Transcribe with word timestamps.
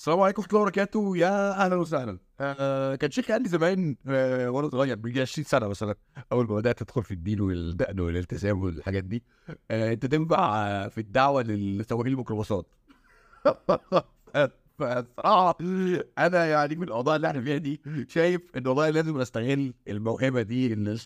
السلام 0.00 0.20
عليكم 0.20 0.42
ورحمة 0.42 0.52
الله 0.52 0.62
وبركاته. 0.62 1.16
يا 1.16 1.64
أهلا 1.64 1.76
وسهلا. 1.76 2.18
آه 2.40 2.94
كان 2.94 3.10
شيخي 3.10 3.32
قال 3.32 3.42
لي 3.42 3.48
زمان 3.48 3.96
آه 4.08 4.50
وأنا 4.50 4.68
صغير 4.68 4.96
بيجي 4.96 5.20
20 5.20 5.44
سنة 5.44 5.68
مثلا 5.68 5.94
أول 6.32 6.46
ما 6.46 6.54
بدأت 6.54 6.82
أدخل 6.82 7.02
في 7.02 7.10
الدين 7.10 7.40
والدقن 7.40 8.00
والالتزام 8.00 8.62
والحاجات 8.62 9.04
دي 9.04 9.22
آه 9.70 9.92
انت 9.92 10.06
تنفع 10.06 10.56
آه، 10.56 10.88
في 10.88 10.98
الدعوة 10.98 11.42
لسواقين 11.42 12.12
الميكروباصات 12.12 12.66
فالصراحه 14.78 15.56
أنا 16.18 16.46
يعني 16.46 16.76
من 16.76 16.82
الأوضاع 16.82 17.16
اللي 17.16 17.28
إحنا 17.28 17.40
فيها 17.40 17.56
دي 17.56 17.80
شايف 18.08 18.42
إن 18.56 18.66
والله 18.66 18.90
لازم 18.90 19.20
نستغل 19.20 19.74
الموهبة 19.88 20.42
دي 20.42 20.72
اللي 20.72 20.98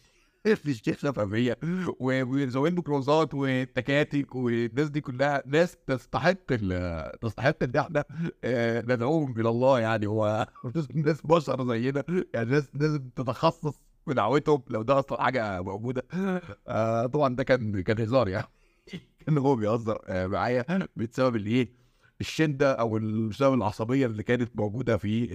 في 0.45 0.71
الشيخ 0.71 0.99
شفافيه 0.99 1.59
وزوايا 2.01 2.71
الميكروباصات 2.71 3.35
والتكاتك 3.35 4.35
والناس 4.35 4.91
دي 4.91 5.01
كلها. 5.01 5.43
ناس 5.47 5.77
تستحق 5.87 6.55
تستحق 7.23 7.63
ان 7.63 7.77
إحنا 7.77 8.05
آه، 8.45 8.81
ندعوهم 8.81 9.41
إلى 9.41 9.49
الله 9.49 9.81
يعني. 9.81 10.07
هو 10.07 10.47
ناس 10.95 11.23
بشر 11.27 11.67
زينا. 11.69 12.05
يعني 12.35 12.51
ناس 12.51 12.69
لازم 12.75 13.09
تتخصص 13.17 13.75
في 14.07 14.15
دعوتهم 14.15 14.63
لو 14.71 14.83
ده 14.83 14.99
أصلا 14.99 15.23
حاجة 15.23 15.63
موجودة. 15.63 16.03
آه 16.69 17.07
طبعا 17.07 17.37
ده 17.37 17.45
كان 17.45 17.81
كان 17.83 18.01
هزار 18.01 18.29
يعني. 18.29 18.47
كان 19.27 19.39
هو 19.39 19.57
بيهزر 19.57 19.99
آه، 20.09 20.27
معايا 20.27 20.89
بسبب 20.97 21.37
الايه 21.37 21.69
الشدة 22.21 22.73
أو 22.73 22.99
بسبب 23.29 23.55
العصبية 23.55 24.07
اللي 24.07 24.23
كانت 24.23 24.57
موجودة 24.57 24.97
في 24.97 25.29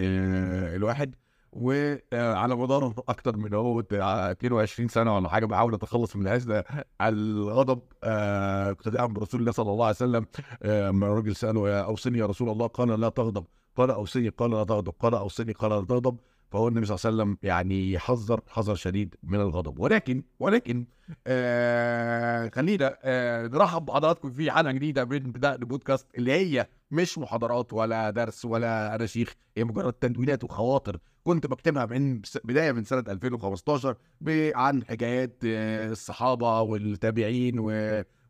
الواحد. 0.76 1.16
وعلى 1.52 2.56
مدار 2.56 2.94
أكتر 3.10 3.38
من 3.38 3.54
هو 3.54 3.82
بتاع 3.82 4.32
22 4.32 4.88
سنة 4.90 5.16
ولا 5.16 5.30
حاجة 5.30 5.46
بحاول 5.46 5.74
أتخلص 5.74 6.16
من 6.16 6.28
هذا 6.28 6.64
الغضب. 7.02 7.82
آه 8.04 8.72
كنت 8.74 8.90
داعم 8.90 9.14
برسول 9.14 9.40
الله 9.40 9.52
صلى 9.52 9.72
الله 9.72 9.86
عليه 9.86 9.96
وسلم. 9.96 10.26
آه، 10.64 10.90
لما 10.90 11.08
الراجل 11.08 11.36
سأله 11.36 11.80
أوصني 11.82 12.18
يا 12.18 12.26
رسول 12.26 12.50
الله 12.50 12.68
قال 12.68 13.00
لا 13.00 13.10
تغضب 13.10 13.46
قال 13.76 13.92
أوصني 13.92 14.30
قال 14.30 14.52
لا 14.52 14.64
تغضب 14.64 14.94
قال 15.00 15.14
أوصني 15.14 15.52
قال 15.54 15.72
لا 15.72 15.86
تغضب. 15.86 16.18
فهو 16.52 16.68
النبي 16.68 16.86
صلى 16.86 16.96
الله 16.96 17.06
عليه 17.06 17.16
وسلم 17.32 17.38
يعني 17.44 18.00
حذر 18.00 18.42
حذر 18.48 18.76
شديد 18.76 19.16
من 19.24 19.40
الغضب. 19.42 19.80
ولكن 19.80 20.24
ولكن 20.40 20.86
آه 21.28 22.50
خلينا 22.56 22.98
آه 23.04 23.48
نرحب 23.48 23.86
بحضراتكم 23.86 24.32
في 24.32 24.52
حلقة 24.52 24.72
جديدة 24.72 25.06
من 25.06 25.20
بداية 25.20 25.56
البودكاست 25.56 26.08
اللي 26.18 26.32
هي 26.32 26.68
مش 26.92 27.18
محاضرات 27.18 27.74
ولا 27.74 28.10
درس 28.10 28.46
ولا 28.46 28.96
أنا 28.96 29.06
شيخ. 29.06 29.34
هي 29.58 29.64
مجرد 29.64 29.94
تدوينات 29.94 30.44
وخواطر 30.44 30.98
كنت 31.24 31.48
بكتبها 31.48 31.86
من 31.86 32.22
بداية 32.44 32.72
من 32.72 32.84
سنة 32.84 33.04
2015 33.08 33.96
ب- 34.22 34.52
عن 34.56 34.84
حكايات 34.84 35.38
آه، 35.46 35.92
الصحابة 35.92 36.62
والتابعين 36.62 37.60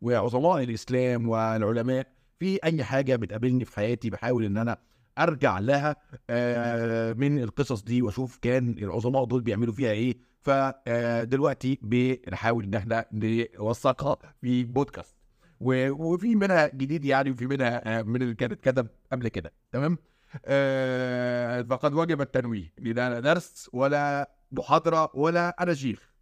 وعظماء 0.01 0.63
الإسلام 0.63 1.29
والعلماء 1.29 2.07
في 2.39 2.59
أي 2.63 2.83
حاجة 2.83 3.15
بتقابلني 3.15 3.65
في 3.65 3.75
حياتي. 3.75 4.09
بحاول 4.09 4.45
إن 4.45 4.57
أنا 4.57 4.77
أرجع 5.19 5.59
لها 5.59 5.95
آه، 6.29 7.13
من 7.13 7.43
القصص 7.43 7.83
دي 7.83 8.01
وأشوف 8.01 8.37
كان 8.41 8.69
العظماء 8.77 9.23
دول 9.25 9.41
بيعملوا 9.41 9.73
فيها 9.73 9.91
إيه. 9.91 10.17
فدلوقتي 10.41 11.79
بنحاول 11.81 12.63
إن 12.63 12.73
إحنا 12.75 13.05
نوثقها 13.13 14.17
في 14.41 14.63
بودكاست. 14.63 15.15
وفي 15.61 16.35
منها 16.35 16.67
جديد 16.67 17.05
يعني 17.05 17.31
وفي 17.31 17.47
منها 17.47 17.99
آه، 17.99 18.01
من 18.01 18.21
اللي 18.21 18.35
كانت 18.35 18.69
كتب 18.69 18.87
قبل 19.11 19.27
كده. 19.27 19.53
تمام؟ 19.71 19.97
آه، 20.45 21.61
فقد 21.61 21.93
وجب 21.93 22.21
التنويه. 22.21 22.73
لا 22.77 23.19
درس 23.19 23.69
ولا 23.73 24.31
محاضرة 24.51 25.11
ولا 25.13 25.55
أنا 25.63 25.73
شيخ. 25.73 26.13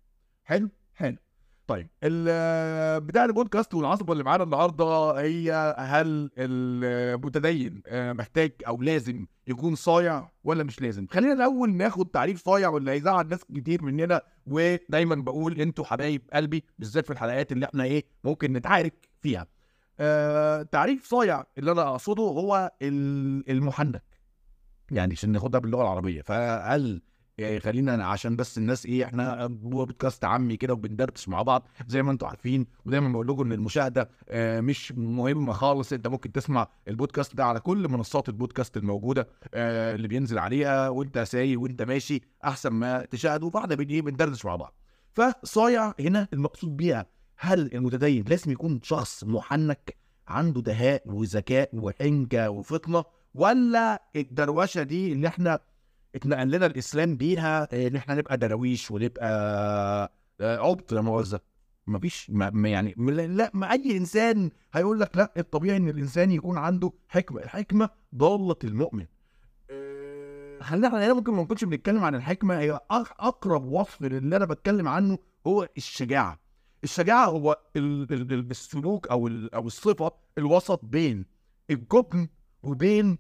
حلو؟ 0.44 0.70
حلو. 0.94 1.18
طيب 1.68 1.88
بتاع 3.08 3.26
البودكاست 3.26 3.73
والعصبه 3.73 4.14
اللي 4.14 4.23
معانا 4.23 4.44
النهارده 4.44 5.12
هي 5.20 5.76
هل 5.78 6.30
المتدين 6.38 7.82
آه، 7.88 8.14
محتاج 8.14 8.52
أو 8.68 8.82
لازم 8.82 9.26
يكون 9.48 9.76
صايع 9.76 10.30
ولا 10.44 10.64
مش 10.64 10.82
لازم؟ 10.82 11.08
خلينا 11.12 11.34
الأول 11.34 11.74
ناخد 11.76 12.06
تعريف 12.06 12.44
صايع 12.46 12.70
واللي 12.70 12.92
هيزعل 12.92 13.28
ناس 13.28 13.46
كتير 13.56 13.84
مننا 13.84 14.22
ودايما 14.48 15.16
بقول 15.16 15.62
أنتوا 15.62 15.86
حبايب 15.86 16.22
قلبي 16.34 16.64
بالذات 16.80 17.06
في 17.06 17.12
الحلقات 17.14 17.52
اللي 17.52 17.66
إحنا 17.66 17.84
إيه 17.84 18.06
ممكن 18.24 18.53
نتعارك 18.53 19.09
فيها. 19.22 19.47
آه 20.00 20.62
تعريف 20.62 21.06
صايع 21.06 21.44
اللي 21.58 21.72
أنا 21.72 21.90
أقصده 21.90 22.24
هو 22.24 22.72
ال- 22.81 23.50
المحنك. 23.52 24.03
يعني 24.91 25.14
عشان 25.14 25.30
ناخدها 25.31 25.59
باللغة 25.59 25.81
العربية 25.81 26.22
فهل 26.22 27.02
يعني 27.38 27.59
خلينا 27.59 28.06
عشان 28.06 28.36
بس 28.36 28.58
الناس 28.58 28.86
إيه 28.86 29.06
إحنا 29.06 29.48
بودكاست 29.48 30.25
عامي 30.25 30.58
كده 30.58 30.74
وبندردش 30.74 31.30
مع 31.30 31.42
بعض 31.42 31.68
زي 31.88 32.03
ما 32.03 32.12
أنتم 32.12 32.28
عارفين 32.28 32.66
ودايما 32.86 33.09
بقول 33.09 33.28
لكم 33.28 33.42
إن 33.42 33.52
المشاهدة 33.52 34.09
آه، 34.30 34.62
مش 34.62 34.92
مهمة 34.92 35.53
خالص 35.53 35.94
أنت 35.94 36.08
ممكن 36.08 36.31
تسمع 36.31 36.68
البودكاست 36.88 37.36
ده 37.36 37.46
على 37.46 37.59
كل 37.59 37.88
منصات 37.90 38.30
البودكاست 38.30 38.78
الموجودة 38.78 39.28
آه، 39.53 39.96
اللي 39.96 40.08
بينزل 40.08 40.40
عليها 40.40 40.90
وأنت 40.90 41.20
سايق 41.20 41.59
وأنت 41.62 41.81
ماشي 41.81 42.22
أحسن 42.46 42.70
ما 42.70 43.06
فاحنا 43.50 43.76
بن 43.76 43.88
إيه 43.88 44.02
بندردش 44.02 44.46
مع 44.46 44.56
بعض. 44.56 44.74
فصايع 45.14 45.94
هنا 46.00 46.28
المقصود 46.34 46.78
بيها 46.78 47.06
هل 47.38 47.74
المتدين 47.74 48.26
لازم 48.28 48.52
يكون 48.52 48.80
شخص 48.84 49.24
محنك 49.24 49.97
عنده 50.28 50.62
دهاء 50.62 51.02
وذكاء 51.06 51.70
وحنكه 51.74 52.50
وفطنة 52.50 53.03
ولا 53.34 54.03
الدروشة 54.16 54.84
دي 54.84 55.14
اللي 55.14 55.28
إحنا 55.28 55.59
اتنقل 56.16 56.51
لنا 56.51 56.66
الإسلام 56.66 57.18
بيها 57.18 57.68
آه، 57.73 57.88
إن 57.88 57.95
إحنا 57.95 58.16
نبقى 58.16 58.38
دراويش 58.38 58.91
ونبقى 58.91 59.28
آه، 60.41 60.57
عبط 60.57 60.91
لا 60.94 61.01
مؤاخذة. 61.01 61.40
مفيش 61.88 62.29
ما 62.29 62.50
ما 62.50 62.69
يعني 62.69 62.95
لا 63.28 63.51
ما 63.53 63.72
أي 63.72 63.97
إنسان 63.97 64.51
هيقول 64.73 65.00
لك 65.00 65.17
لا 65.17 65.34
الطبيعي 65.38 65.78
إن 65.78 65.90
الإنسان 65.90 66.31
يكون 66.31 66.57
عنده 66.57 66.91
حكمة. 67.07 67.41
الحكمة 67.41 67.90
ضالة 68.16 68.56
المؤمن. 68.63 69.06
آه، 69.72 70.59
خلينا 70.62 70.88
إحنا 70.88 71.06
هنا 71.06 71.13
ممكن 71.13 71.34
ما 71.34 71.41
نكونش 71.41 71.63
بنتكلم 71.63 72.03
عن 72.03 72.16
الحكمة؟ 72.16 72.59
هي 72.59 72.79
أقرب 72.91 73.66
وصف 73.66 74.01
للي 74.01 74.35
أنا 74.38 74.46
بتكلم 74.46 74.88
عنه 74.88 75.17
هو 75.47 75.67
الشجاعة. 75.78 76.40
الشجاعة 76.84 77.25
هو 77.25 77.57
ال- 77.75 78.13
ال- 78.13 78.34
ال- 78.34 78.51
السلوك 78.51 79.07
أو 79.07 79.28
أو 79.28 79.67
الصفة 79.67 80.12
الوسط 80.38 80.85
بين 80.85 81.25
الجبن 81.69 82.28
وبين 82.63 83.17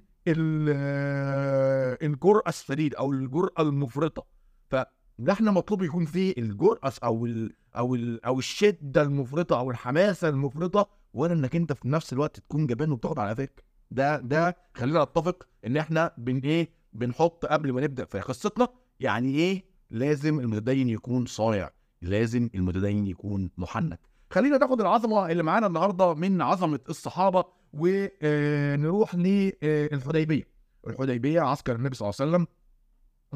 الجرأة 2.03 2.49
الشديد 2.49 2.95
أو 2.95 3.11
الجرأة 3.11 3.61
المفرطة. 3.61 4.25
فده 4.69 5.31
إحنا 5.33 5.51
مطلوب 5.51 5.81
يكون 5.83 6.05
فيه 6.05 6.33
الجرأة 6.37 6.93
أو 7.03 7.25
ال 7.25 7.53
أو 7.77 7.95
ال 7.95 8.25
أو 8.25 8.39
الشدة 8.39 9.01
المفرطة 9.01 9.59
أو 9.59 9.71
الحماسة 9.71 10.29
المفرطة 10.29 10.89
ولا 11.13 11.33
إنك 11.33 11.55
أنت 11.55 11.73
في 11.73 11.87
نفس 11.89 12.13
الوقت 12.13 12.39
تكون 12.39 12.67
جبان 12.67 12.91
وبتاخد 12.91 13.19
على 13.19 13.29
قفاك 13.29 13.63
ده 13.91 14.17
ده 14.19 14.57
خلينا 14.73 15.03
نتفق 15.03 15.47
إن 15.65 15.77
إحنا 15.77 16.11
بن 16.17 16.37
إيه 16.37 16.69
بنحط 16.93 17.45
قبل 17.45 17.71
ما 17.73 17.81
نبدأ 17.81 18.05
في 18.05 18.19
قصتنا 18.19 18.67
يعني 18.99 19.35
إيه 19.35 19.63
لازم 19.89 20.39
المتدين 20.39 20.89
يكون 20.89 21.25
صايع 21.25 21.69
لازم 22.01 22.49
المتدين 22.55 23.07
يكون 23.07 23.49
محنك. 23.57 23.99
خلينا 24.31 24.57
ناخد 24.57 24.81
العظمة 24.81 25.31
اللي 25.31 25.43
معانا 25.43 25.67
النهارده 25.67 26.13
من 26.13 26.41
عظمة 26.41 26.79
الصحابة 26.89 27.45
ونروح 27.77 29.15
للحديبيه 29.15 30.47
الحديبية. 30.87 31.41
عسكر 31.41 31.75
النبي 31.75 31.95
صلى 31.95 32.09
الله 32.09 32.15
عليه 32.21 32.31
وسلم 32.31 32.47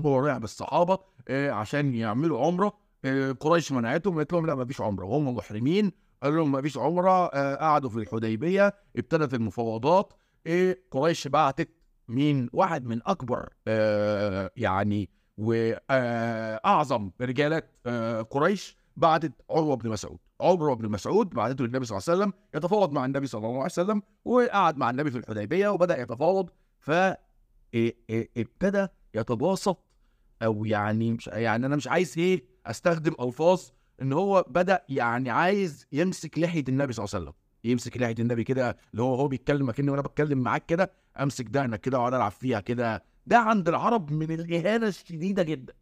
هو 0.05 0.19
رايح 0.19 0.37
بالصحابة 0.37 0.99
آه، 1.27 1.51
عشان 1.51 1.95
يعملوا 1.95 2.45
عمرة 2.45 2.73
آه، 3.05 3.31
قريش 3.31 3.71
منعتهم 3.71 4.17
قالت 4.17 4.33
لهم 4.33 4.45
لا 4.45 4.55
ما 4.55 4.65
فيش 4.65 4.81
عمرة. 4.81 5.05
وهم 5.05 5.35
محرمين 5.35 5.91
قالوا 6.23 6.37
لهم 6.37 6.51
ما 6.51 6.61
فيش 6.61 6.77
عمرة 6.77 7.25
آه، 7.25 7.55
قعدوا 7.55 7.89
في 7.89 7.97
الحديبية 7.97 8.73
ابتدت 8.97 9.33
المفاوضات 9.33 10.13
آه، 10.47 10.77
قريش 10.91 11.27
بعتت 11.27 11.69
مين؟ 12.07 12.49
واحد 12.53 12.85
من 12.85 12.99
أكبر 13.05 13.49
آه، 13.67 14.51
يعني 14.55 15.09
واعظم 15.37 17.11
رجالات 17.21 17.71
آه، 17.85 18.21
قريش 18.21 18.77
بعتت 18.97 19.31
عروة 19.49 19.75
بن 19.75 19.89
مسعود. 19.89 20.19
عروة 20.41 20.75
بن 20.75 20.89
مسعود 20.89 21.29
بعتته 21.29 21.63
للنبي 21.65 21.85
صلى 21.85 21.97
الله 21.97 22.09
عليه 22.09 22.19
وسلم 22.19 22.33
يتفاوض 22.55 22.91
مع 22.91 23.05
النبي 23.05 23.27
صلى 23.27 23.39
الله 23.47 23.55
عليه 23.57 23.65
وسلم 23.65 24.01
وقعد 24.25 24.77
مع 24.77 24.89
النبي 24.89 25.11
في 25.11 25.17
الحديبية 25.17 25.69
وبدأ 25.69 26.01
يتفاوض 26.01 26.49
ف 26.79 26.91
ابتدى 28.37 28.87
يتباسط 29.15 29.77
أو 30.43 30.65
يعني 30.65 31.11
مش 31.11 31.27
يعني 31.27 31.65
أنا 31.65 31.75
مش 31.75 31.87
عايز 31.87 32.17
إيه 32.17 32.43
أستخدم 32.65 33.15
ألفاظ 33.21 33.61
إن 34.01 34.13
هو 34.13 34.45
بدأ 34.47 34.83
يعني 34.89 35.29
عايز 35.29 35.87
يمسك 35.91 36.39
لحية 36.39 36.63
النبي 36.69 36.93
صلى 36.93 37.05
الله 37.05 37.15
عليه 37.15 37.25
وسلم. 37.25 37.33
يمسك 37.63 37.97
لحية 37.97 38.15
النبي 38.19 38.43
كده 38.43 38.77
اللي 38.91 39.03
هو 39.03 39.15
هو 39.15 39.27
بيتكلم 39.27 39.69
أكني 39.69 39.91
وأنا 39.91 40.01
بتكلم 40.01 40.37
معاك 40.37 40.65
كده 40.65 40.91
أمسك 41.19 41.45
دقنك 41.45 41.81
كده 41.81 41.97
وأقعد 41.97 42.13
ألعب 42.13 42.31
فيها 42.31 42.59
كده. 42.59 43.03
ده 43.27 43.37
عند 43.37 43.69
العرب 43.69 44.11
من 44.11 44.31
الإهانة 44.31 44.87
الشديدة 44.87 45.43
جدا. 45.43 45.73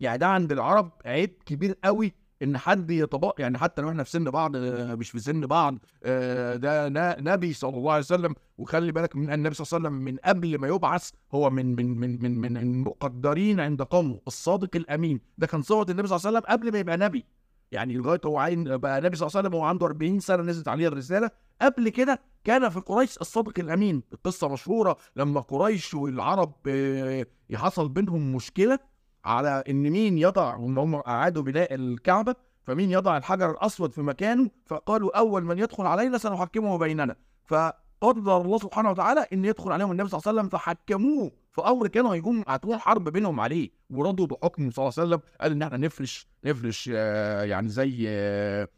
يعني 0.00 0.18
ده 0.18 0.26
عند 0.26 0.52
العرب 0.52 0.92
عيب 1.04 1.30
كبير 1.46 1.78
قوي 1.84 2.12
إن 2.42 2.58
حد 2.58 2.90
يطبق 2.90 3.34
يعني 3.38 3.58
حتى 3.58 3.82
لو 3.82 3.88
إحنا 3.88 4.02
في 4.04 4.10
سن 4.10 4.30
بعض 4.30 4.56
مش 4.96 5.10
في 5.10 5.18
سن 5.18 5.46
بعض 5.46 5.78
آه، 6.04 6.56
ده 6.56 6.88
نبي 7.20 7.52
صلى 7.52 7.76
الله 7.76 7.92
عليه 7.92 8.04
وسلم. 8.04 8.34
وخلي 8.58 8.92
بالك 8.92 9.16
من 9.16 9.32
النبي 9.32 9.54
صلى 9.54 9.78
الله 9.78 9.88
عليه 9.88 9.96
وسلم 9.98 10.04
من 10.04 10.16
قبل 10.24 10.58
ما 10.58 10.68
يبعث 10.68 11.10
هو 11.34 11.50
من 11.50 11.76
من 11.76 11.98
من 12.00 12.22
من 12.22 12.38
من 12.40 12.56
المقدرين 12.56 13.60
عند 13.60 13.82
قومه 13.82 14.20
الصادق 14.26 14.76
الأمين. 14.76 15.20
ده 15.38 15.46
كان 15.46 15.62
صوره 15.62 15.90
النبي 15.90 16.08
صلى 16.08 16.16
الله 16.16 16.26
عليه 16.28 16.38
وسلم 16.38 16.52
قبل 16.52 16.72
ما 16.72 16.78
يبقى 16.78 16.96
نبي. 16.96 17.24
يعني 17.72 17.94
لغاية 17.94 18.20
هو 18.26 18.38
عين 18.38 18.76
بقى 18.76 18.98
النبي 18.98 19.16
صلى 19.16 19.26
الله 19.26 19.38
عليه 19.38 19.48
وسلم 19.48 19.58
وهو 19.58 19.68
عنده 19.68 19.86
40 19.86 20.20
سنة 20.20 20.42
نزلت 20.42 20.68
عليه 20.68 20.88
الرسالة. 20.88 21.30
قبل 21.62 21.88
كده 21.88 22.20
كان 22.44 22.68
في 22.68 22.80
قريش 22.80 23.16
الصادق 23.20 23.52
الأمين. 23.58 24.02
القصة 24.12 24.48
مشهورة. 24.48 24.96
لما 25.16 25.40
قريش 25.40 25.94
والعرب 25.94 26.52
آه، 26.68 27.26
حصل 27.54 27.88
بينهم 27.88 28.34
مشكلة 28.36 28.78
على 29.26 29.64
إن 29.68 29.90
مين 29.90 30.18
يضع 30.18 30.56
ان 30.56 30.78
هم 30.78 30.94
أعادوا 30.94 31.42
بناء 31.42 31.74
الكعبة 31.74 32.34
فمين 32.62 32.90
يضع 32.90 33.16
الحجر 33.16 33.50
الأسود 33.50 33.92
في 33.92 34.02
مكانه 34.02 34.50
فقالوا 34.66 35.18
أول 35.18 35.44
من 35.44 35.58
يدخل 35.58 35.86
علينا 35.86 36.18
سنحكمه 36.18 36.78
بيننا. 36.78 37.16
فقدر 37.44 38.40
الله 38.40 38.58
سبحانه 38.58 38.90
وتعالى 38.90 39.26
إن 39.32 39.44
يدخل 39.44 39.72
عليهم 39.72 39.90
النبي 39.92 40.08
صلى 40.08 40.18
الله 40.18 40.28
عليه 40.28 40.38
وسلم 40.38 40.48
فحكموه. 40.58 41.32
في 41.52 41.60
أمر 41.62 41.86
كانوا 41.88 42.14
هيكون 42.14 42.44
هتكون 42.48 42.78
حرب 42.78 43.08
بينهم 43.08 43.40
عليه. 43.40 43.70
ورضوا 43.90 44.26
بحكم 44.26 44.70
صلى 44.70 44.82
الله 44.82 44.92
عليه 44.98 45.08
وسلم 45.08 45.20
قال 45.40 45.52
إن 45.52 45.62
إحنا 45.62 45.76
نفرش 45.76 46.26
نفرش 46.44 46.90
آه، 46.94 47.42
يعني 47.42 47.68
زي 47.68 48.04
آه، 48.08 48.68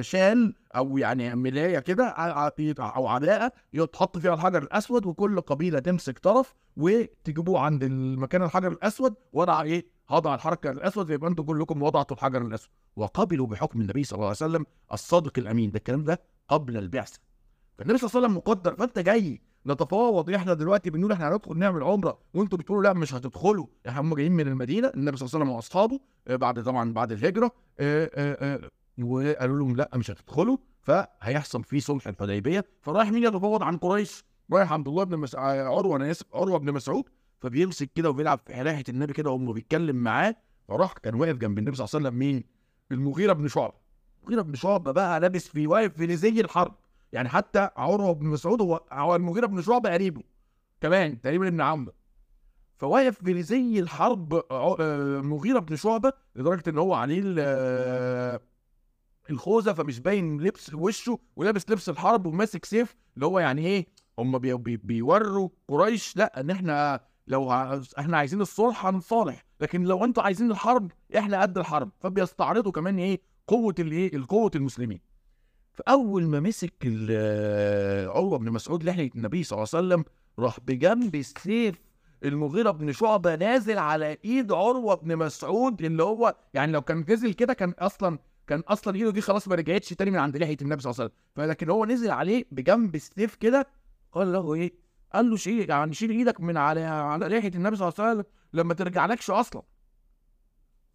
شال 0.00 0.54
أو 0.76 0.98
يعني 0.98 1.34
ملاية 1.36 1.78
كده 1.78 2.04
أو 2.78 3.06
علاقه 3.06 3.52
يتحط 3.72 4.18
فيها 4.18 4.34
الحجر 4.34 4.62
الأسود 4.62 5.06
وكل 5.06 5.40
قبيلة 5.40 5.78
تمسك 5.78 6.18
طرف 6.18 6.54
وتجيبوه 6.76 7.60
عند 7.60 7.82
المكان 7.84 8.42
الحجر 8.42 8.72
الأسود 8.72 9.14
وضع 9.32 9.62
إيه؟ 9.62 9.86
هضع 10.08 10.34
الحركة 10.34 10.70
الأسود 10.70 11.10
يبقى 11.10 11.30
أنتم 11.30 11.42
كلكم 11.42 11.82
وضعتوا 11.82 12.16
الحجر 12.16 12.42
الأسود. 12.42 12.70
وقبلوا 12.96 13.46
بحكم 13.46 13.80
النبي 13.80 14.04
صلى 14.04 14.16
الله 14.16 14.26
عليه 14.26 14.36
وسلم 14.36 14.66
الصادق 14.92 15.38
الأمين. 15.38 15.70
ده 15.70 15.78
الكلام 15.78 16.04
ده 16.04 16.20
قبل 16.48 16.76
البعثة. 16.76 17.20
فالنبي 17.78 17.98
صلى 17.98 18.08
الله 18.08 18.16
عليه 18.16 18.26
وسلم 18.26 18.36
مقدر. 18.36 18.74
فأنت 18.76 18.98
جاي 18.98 19.40
نتفاوض 19.66 20.30
إحنا 20.30 20.54
دلوقتي 20.54 20.90
بنقول 20.90 21.12
إحنا 21.12 21.28
هندخل 21.28 21.58
نعمل 21.58 21.82
عمرة 21.82 22.18
وانتوا 22.34 22.58
بتقولوا 22.58 22.82
لا 22.82 22.92
مش 22.92 23.14
هتدخلوا. 23.14 23.66
إحنا 23.88 24.00
هم 24.00 24.14
جايين 24.14 24.32
من 24.32 24.48
المدينة 24.48 24.88
النبي 24.94 25.16
صلى 25.16 25.26
الله 25.26 25.34
عليه 25.36 25.44
وسلم 25.44 25.56
وأصحابه 25.56 26.00
آه، 26.28 26.36
بعد 26.36 26.62
طبعا 26.62 26.92
بعد 26.92 27.12
الهجرة 27.12 27.52
آه، 27.80 28.10
آه، 28.14 28.70
وقالوا 29.02 29.58
لهم 29.58 29.76
لا 29.76 29.90
مش 29.94 30.10
هتدخلوا 30.10 30.56
فهيحصل 30.82 31.64
في 31.64 31.80
صلح 31.80 32.06
الحديبية. 32.06 32.64
فرايح 32.82 33.10
مين 33.12 33.24
يتفاوض 33.24 33.62
عن 33.62 33.76
قريش؟ 33.76 34.24
رايح 34.52 34.72
عبد 34.72 34.88
الله 34.88 35.04
بن 35.04 35.16
مس... 35.16 35.34
عروة 35.34 35.96
أنا 35.96 36.10
آسف 36.10 36.26
عروة 36.34 36.58
بن 36.58 36.72
مسعود. 36.72 37.04
فبيمسك 37.40 37.90
كده 37.94 38.10
وبيلعب 38.10 38.40
في 38.46 38.54
حلاحة 38.54 38.84
النبي 38.88 39.12
كده 39.12 39.30
وهو 39.30 39.52
بيتكلم 39.52 39.96
معاه. 39.96 40.36
فراح 40.68 40.92
كان 40.92 41.14
واقف 41.14 41.36
جنب 41.36 41.58
النبي 41.58 41.76
صلى 41.76 41.84
الله 41.84 41.96
عليه 41.96 42.06
وسلم 42.08 42.18
مين؟ 42.18 42.44
المغيرة 42.92 43.32
بن 43.32 43.48
شعبة. 43.48 43.74
المغيرة 44.22 44.42
بن 44.42 44.54
شعبة 44.54 44.92
بقى 44.92 45.20
لابس 45.20 45.48
في 45.48 45.66
واقف 45.66 45.92
في 45.96 46.16
زي 46.16 46.40
الحرب. 46.40 46.74
يعني 47.12 47.28
حتى 47.28 47.70
عروة 47.76 48.12
بن 48.12 48.26
مسعود 48.26 48.62
هو 48.62 49.16
المغيرة 49.16 49.46
بن 49.46 49.62
شعبة 49.62 49.92
قريبه 49.92 50.22
كمان 50.80 51.20
تقريبا 51.20 51.48
ابن 51.48 51.60
عمه. 51.60 51.92
فواقف 52.76 53.22
في 53.22 53.42
زي 53.42 53.80
الحرب 53.80 54.34
آه، 54.50 55.20
مغيره 55.20 55.58
بن 55.58 55.76
شعبة 55.76 56.12
لدرجة 56.36 56.70
إن 56.70 56.78
هو 56.78 56.94
عليه 56.94 57.20
الخوذة 59.30 59.72
فمش 59.72 60.00
باين 60.00 60.40
لبس 60.40 60.74
وشه 60.74 61.18
ولابس 61.36 61.70
لبس 61.70 61.88
الحرب 61.88 62.26
وماسك 62.26 62.64
سيف 62.64 62.96
اللي 63.14 63.26
هو 63.26 63.38
يعني 63.38 63.66
إيه 63.66 63.86
هم 64.18 64.38
بي 64.38 64.54
بي 64.54 64.76
بيوروا 64.76 65.48
قريش 65.68 66.16
لأ 66.16 66.40
إن 66.40 66.50
إحنا 66.50 67.00
لو 67.26 67.52
إحنا 67.98 68.16
عايزين 68.16 68.40
الصلح 68.40 68.86
هنصالح 68.86 69.44
لكن 69.60 69.82
لو 69.84 70.04
أنتوا 70.04 70.22
عايزين 70.22 70.50
الحرب 70.50 70.92
إحنا 71.18 71.42
قد 71.42 71.58
الحرب. 71.58 71.90
فبيستعرضوا 72.00 72.72
كمان 72.72 72.98
إيه 72.98 73.20
قوة 73.48 73.74
الايه 73.78 74.16
القوه 74.16 74.50
المسلمين. 74.54 75.00
فأول 75.72 76.26
ما 76.26 76.40
مسك 76.40 76.72
عروة 78.16 78.38
بن 78.38 78.50
مسعود 78.52 78.84
لحية 78.84 79.10
النبي 79.16 79.42
صلى 79.44 79.56
الله 79.56 79.68
عليه 79.74 79.86
وسلم 79.86 80.04
راح 80.38 80.60
بجنب 80.60 81.14
السيف 81.14 81.74
المغيرة 82.24 82.70
بن 82.70 82.92
شعبة 82.92 83.34
نازل 83.36 83.78
على 83.78 84.18
إيد 84.24 84.52
عروة 84.52 84.94
بن 84.94 85.16
مسعود 85.16 85.82
اللي 85.82 86.02
هو 86.02 86.36
يعني 86.54 86.72
لو 86.72 86.82
كان 86.82 87.04
نزل 87.08 87.32
كده 87.32 87.52
كان 87.54 87.70
أصلا 87.78 88.18
كان 88.50 88.60
أصلا 88.60 88.94
ايده 88.94 89.10
دي 89.10 89.20
خلاص 89.20 89.48
ما 89.48 89.54
رجعتش 89.54 89.88
تاني 89.88 90.10
من 90.10 90.18
عند 90.18 90.36
لحية 90.36 90.56
النبي 90.62 90.82
صلى 90.82 90.90
الله 90.90 91.02
عليه 91.02 91.12
وسلم. 91.12 91.24
فلكن 91.34 91.70
هو 91.70 91.84
نزل 91.84 92.10
عليه 92.10 92.44
بجنب 92.50 92.94
السيف 92.94 93.34
كده 93.34 93.66
قال 94.12 94.32
له 94.32 94.54
إيه؟ 94.54 94.72
قال 95.14 95.30
له 95.30 95.36
شيل 95.36 95.70
يعني 95.70 95.94
شيل 95.94 96.10
إيدك 96.10 96.40
من 96.40 96.56
على 96.56 96.80
على 96.80 97.28
لحية 97.28 97.54
النبي 97.54 97.76
صلى 97.76 97.88
الله 97.88 97.94
عليه 97.98 98.10
وسلم 98.10 98.24
لما 98.52 98.74
ترجع 98.74 99.06
لكش 99.06 99.30
أصلا 99.30 99.62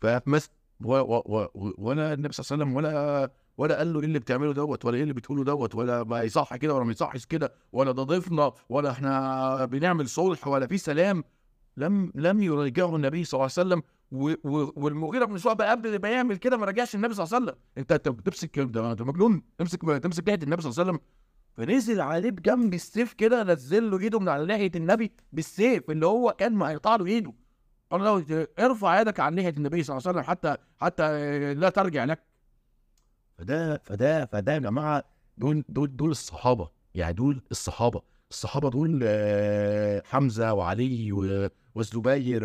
فمس 0.01 0.49
ولا 0.81 2.13
النبي 2.13 2.33
صلى 2.33 2.43
الله 2.43 2.51
عليه 2.51 2.63
وسلم 2.63 2.75
ولا 2.75 3.31
ولا 3.57 3.77
قال 3.77 3.93
له 3.93 3.99
إيه 3.99 4.05
اللي 4.05 4.19
بتعمله 4.19 4.53
دوت 4.53 4.85
ولا 4.85 4.95
إيه 4.97 5.03
اللي 5.03 5.13
بتقوله 5.13 5.43
دوت 5.43 5.75
ولا 5.75 6.03
ما 6.03 6.21
يصح 6.21 6.55
كده 6.55 6.73
ولا 6.73 6.83
ما 6.83 6.91
يصحش 6.91 7.25
كده 7.25 7.53
ولا 7.71 7.91
ده 7.91 8.03
ضيفنا 8.03 8.51
ولا 8.69 8.91
إحنا 8.91 9.65
بنعمل 9.65 10.09
صلح 10.09 10.47
ولا 10.47 10.67
في 10.67 10.77
سلام. 10.77 11.23
لم 11.77 12.11
لم 12.15 12.41
يرجعه 12.41 12.95
النبي 12.95 13.23
صلى 13.23 13.37
الله 13.37 13.51
عليه 13.57 13.67
وسلم 13.67 13.83
والمغيرة 14.75 15.25
بن 15.25 15.37
شعبه 15.37 15.71
قبل 15.71 16.01
ما 16.01 16.09
يعمل 16.09 16.37
كده 16.37 16.57
ما 16.57 16.65
رجعش 16.65 16.95
النبي 16.95 17.13
صلى 17.13 17.23
الله 17.23 17.35
عليه 17.35 17.45
وسلم. 17.45 17.59
انت 17.77 17.91
انت 17.91 18.09
بتمسك 18.09 18.59
ده 18.59 18.91
انت 18.91 19.01
مجنون. 19.01 19.43
تمسك 19.57 19.81
تمسك 19.81 20.27
لحية 20.27 20.43
النبي 20.43 20.61
صلى 20.61 20.71
الله 20.71 20.81
عليه 20.81 20.91
وسلم. 20.91 20.99
فنزل 21.53 22.01
عليه 22.01 22.31
بجنب 22.31 22.73
السيف 22.73 23.13
كده 23.13 23.43
نزل 23.43 23.91
له 23.91 23.99
ايده 23.99 24.19
من 24.19 24.29
على 24.29 24.45
لحية 24.45 24.71
النبي 24.75 25.11
بالسيف 25.33 25.91
اللي 25.91 26.05
هو 26.05 26.35
كان 26.37 26.61
هيقطع 26.61 26.95
له 26.95 27.05
ايده. 27.05 27.33
قال 27.91 28.03
له 28.03 28.47
ارفع 28.59 29.01
يدك 29.01 29.19
عن 29.19 29.35
لحية 29.35 29.49
النبي 29.57 29.83
صلى 29.83 29.97
الله 29.97 30.07
عليه 30.07 30.19
وسلم 30.19 30.29
حتى 30.29 30.57
حتى 30.77 31.53
لا 31.53 31.69
ترجع 31.69 32.03
لك. 32.03 32.23
فده 33.37 33.77
فده 33.77 34.25
فده 34.25 34.53
يا 34.53 34.59
جماعة 34.59 35.03
دول 35.37 35.63
دول 35.69 35.95
دول 35.95 36.11
الصحابة. 36.11 36.69
يعني 36.95 37.13
دول 37.13 37.41
الصحابة. 37.51 38.01
الصحابة 38.31 38.69
دول 38.69 38.99
آه، 39.03 40.03
حمزة 40.05 40.53
وعلي 40.53 41.11
والزبير 41.75 42.41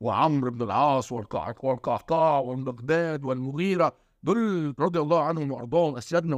وعمرو 0.00 0.50
بن 0.50 0.62
العاص 0.62 1.12
والقعقاع 1.12 2.38
والمقداد 2.38 3.24
والمغيرة. 3.24 4.07
دول 4.28 4.74
رضي 4.78 4.98
الله 5.00 5.22
عنهم 5.22 5.52
وأرضاهم 5.52 5.96
أسيادنا 5.96 6.36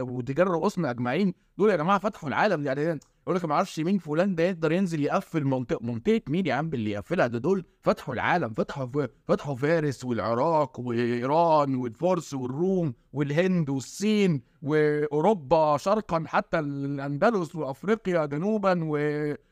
وتجار 0.00 0.48
رؤوسنا 0.48 0.90
أجمعين 0.90 1.34
دول 1.58 1.70
يا 1.70 1.76
جماعة 1.76 1.98
فتحوا 1.98 2.28
العالم. 2.28 2.64
يعني 2.66 3.00
يقول 3.22 3.36
لك 3.36 3.44
ما 3.44 3.54
أعرفش 3.54 3.80
مين 3.80 3.98
فلان 3.98 4.34
ده 4.34 4.42
يقدر 4.42 4.72
ينزل 4.72 5.00
يقفل 5.04 5.44
منطقه 5.44 5.78
منطقة 5.86 6.20
مين 6.28 6.46
يا 6.46 6.54
عم 6.54 6.74
اللي 6.74 6.90
يقفلها؟ 6.90 7.26
ده 7.26 7.38
دول 7.38 7.64
فتحوا 7.82 8.14
العالم 8.14 8.52
فتحوا 8.52 9.06
فتحوا 9.28 9.54
فارس 9.54 10.04
والعراق 10.04 10.80
وإيران 10.80 11.74
والفرس 11.74 12.34
والروم 12.34 12.94
والهند 13.12 13.70
والصين 13.70 14.42
وأوروبا 14.62 15.76
شرقا 15.76 16.24
حتى 16.26 16.58
الأندلس 16.58 17.56
وأفريقيا 17.56 18.26
جنوبا 18.26 18.80
و... 18.82 18.98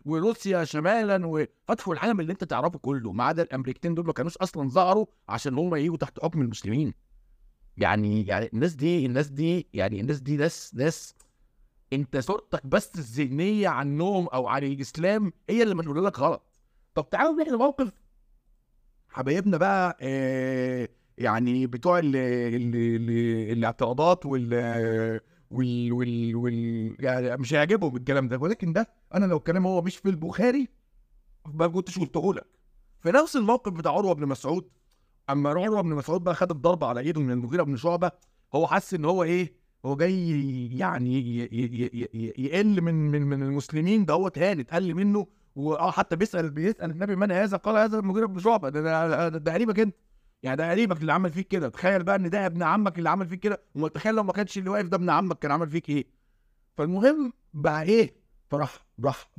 وروسيا 0.04 0.64
شمالا 0.64 1.26
وفتحوا 1.26 1.94
العالم 1.94 2.20
اللي 2.20 2.32
أنت 2.32 2.44
تعرفه 2.44 2.78
كله. 2.78 3.12
ما 3.12 3.25
عدا 3.25 3.42
الأمريكتين 3.42 3.94
دول 3.94 4.06
ما 4.06 4.12
كانوش 4.12 4.36
أصلا 4.36 4.69
ظهروا 4.69 5.06
عشان 5.28 5.58
هم 5.58 5.75
يجوا 5.75 5.96
تحت 5.96 6.20
حكم 6.22 6.42
المسلمين. 6.42 7.07
يعني 7.78 8.26
يعني 8.26 8.50
الناس 8.54 8.75
دي 8.75 9.06
الناس 9.06 9.26
دي 9.28 9.66
يعني 9.75 10.00
الناس 10.00 10.20
دي 10.20 10.36
ناس 10.36 10.75
ناس 10.75 11.14
انت 11.92 12.16
صورتك 12.16 12.66
بس 12.66 12.90
الذهنية 12.98 13.69
عنهم 13.69 14.26
أو 14.28 14.46
عن 14.48 14.64
الإسلام 14.64 15.32
هي 15.50 15.62
اللي 15.62 15.75
منقوله 15.75 16.02
لك 16.02 16.19
غلط. 16.19 16.42
طب 16.94 17.10
تعالوا 17.10 17.32
نحكي 17.42 17.56
موقف 17.56 17.92
حبايبنا 19.08 19.56
بقى 19.56 19.97
آه 20.00 20.88
يعني 21.18 21.66
بتوع 21.66 22.00
الاعتراضات 23.52 24.26
وال 24.26 25.20
وال 25.50 25.92
وال, 25.92 26.37
وال 26.37 26.97
يعني 27.00 27.37
مش 27.37 27.54
هيعجبهم 27.54 27.97
الكلام 27.97 28.28
ده. 28.28 28.38
ولكن 28.38 28.73
ده 28.73 28.88
أنا 29.14 29.26
لو 29.26 29.37
الكلام 29.37 29.66
هو 29.66 29.82
مش 29.82 29.97
في 29.97 30.08
البخاري 30.08 30.68
ما 31.47 31.66
كنتش 31.66 31.99
قلته 31.99 32.35
لك. 32.35 32.47
في 33.00 33.11
نفس 33.12 33.37
الموقف 33.37 33.73
بتاع 33.73 33.92
عروة 33.92 34.14
بن 34.14 34.26
مسعود 34.26 34.68
أما 35.30 35.50
عروه 35.50 35.80
بن 35.80 35.88
مسعود 35.94 36.25
بقى 36.25 36.35
خد 36.35 36.50
الضربة 36.50 36.87
على 36.87 37.00
إيده 37.00 37.20
من 37.20 37.30
المغيره 37.30 37.62
بن 37.62 37.76
شعبة 37.76 38.11
هو 38.54 38.66
حس 38.66 38.94
إن 38.94 39.04
هو 39.04 39.23
إيه 39.23 39.52
هو 39.87 39.97
جاي 39.97 40.78
يعني 40.78 41.38
يقل 42.38 42.80
من 42.80 42.94
من 42.94 43.23
من 43.23 43.42
المسلمين 43.42 44.04
دوت 44.04 44.38
هان 44.38 44.61
اتقل 44.61 44.94
منه 44.94 45.26
واه 45.56 45.90
حتى 45.90 46.16
بيسأل 46.16 46.50
بيسأل 46.50 46.90
النبي 46.90 47.16
من 47.16 47.32
هذا؟ 47.32 47.56
قال 47.56 47.76
هذا 47.76 47.99
المغيره 47.99 48.26
بن 48.26 48.38
شعبة. 48.38 48.68
ده 48.68 48.80
ده, 48.82 49.28
ده, 49.28 49.38
ده 49.38 49.52
قريبك 49.54 49.80
أنت. 49.80 49.94
يعني 50.42 50.56
ده 50.56 50.70
قريبك 50.70 51.00
اللي 51.00 51.12
عمل 51.12 51.30
فيك 51.32 51.49
كده. 51.49 51.68
تخيل 51.68 52.02
بقى 52.02 52.16
إن 52.16 52.30
ده 52.30 52.47
ابن 52.47 52.62
عمك 52.62 52.99
اللي 52.99 53.11
عمل 53.11 53.26
فيك 53.28 53.40
كده. 53.40 53.62
وتخيل 53.75 54.14
لو 54.14 54.23
ما 54.23 54.32
كانش 54.32 54.58
اللي 54.58 54.70
واقف 54.70 54.88
ده 54.88 54.97
ابن 54.97 55.11
عمك 55.11 55.38
كان 55.38 55.50
عمل 55.50 55.70
فيك 55.70 55.88
إيه؟ 55.90 56.06
فالمهم 56.76 57.32
بقى 57.54 57.82
إيه 57.82 58.17
فراح 58.49 58.87
راح 59.05 59.31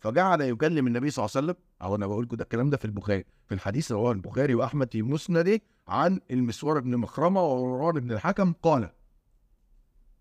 فجعل 0.00 0.40
يكلم 0.40 0.86
النبي 0.86 1.10
صلى 1.10 1.24
الله 1.24 1.36
عليه 1.36 1.46
وسلم. 1.46 1.62
أو 1.82 1.94
أنا 1.94 2.06
بقول 2.06 2.26
ده 2.26 2.42
الكلام 2.44 2.70
ده 2.70 2.76
في 2.76 2.84
البخاري 2.84 3.24
في 3.46 3.54
الحديث 3.54 3.92
رواه 3.92 4.12
البخاري 4.12 4.54
وأحمد 4.54 4.92
في 4.92 5.02
مسنده 5.02 5.60
عن 5.88 6.20
المسور 6.30 6.80
بن 6.80 6.96
مخرمة 6.96 7.42
ومروان 7.42 8.00
بن 8.00 8.12
الحكم 8.12 8.52
قال 8.52 8.90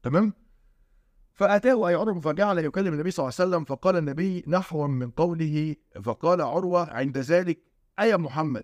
تمام؟ 0.03 0.33
فأتاه 1.33 1.88
أي 1.88 1.95
عروة 1.95 2.19
فجعل 2.19 2.60
يكلم 2.60 2.93
النبي 2.93 3.12
صلى 3.12 3.24
الله 3.24 3.36
عليه 3.39 3.50
وسلم 3.50 3.65
فقال 3.65 3.98
النبي 3.98 4.43
نحوا 4.48 4.88
من 4.88 5.10
قوله 5.12 5.75
فقال 6.03 6.41
عروة 6.41 6.89
عند 6.93 7.17
ذلك 7.17 7.60
أي 8.00 8.17
محمد؟ 8.17 8.63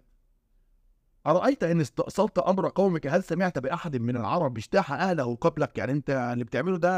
أرأيت 1.28 1.64
إن 1.64 1.82
استأصلت 1.82 2.40
أمر 2.40 2.70
قومك؟ 2.70 3.08
هل 3.08 3.24
سمعت 3.24 3.60
بأحد 3.60 3.98
من 3.98 4.18
العرب 4.18 4.58
اجتاح 4.58 4.92
أهله 4.92 5.36
قبلك؟ 5.36 5.78
يعني 5.78 5.92
أنت 5.92 6.10
اللي 6.34 6.44
بتعمله 6.44 6.78
ده 6.78 6.90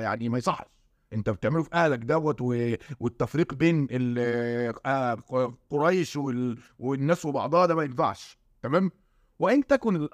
يعني 0.00 0.28
ما 0.28 0.38
يصحش. 0.38 0.66
انت 1.12 1.30
بتعمله 1.30 1.62
في 1.62 1.68
اهلك 1.74 1.98
دوت 1.98 2.40
والتفريق 3.00 3.54
بين 3.54 3.86
آه، 4.86 5.18
قريش 5.70 6.18
والناس 6.78 7.24
وبعضها 7.26 7.66
ده 7.66 7.74
ما 7.74 7.82
ينفعش 7.82 8.38
تمام؟ 8.62 8.90
وان 9.38 9.66
تكن 9.66 10.06
الأ- 10.08 10.12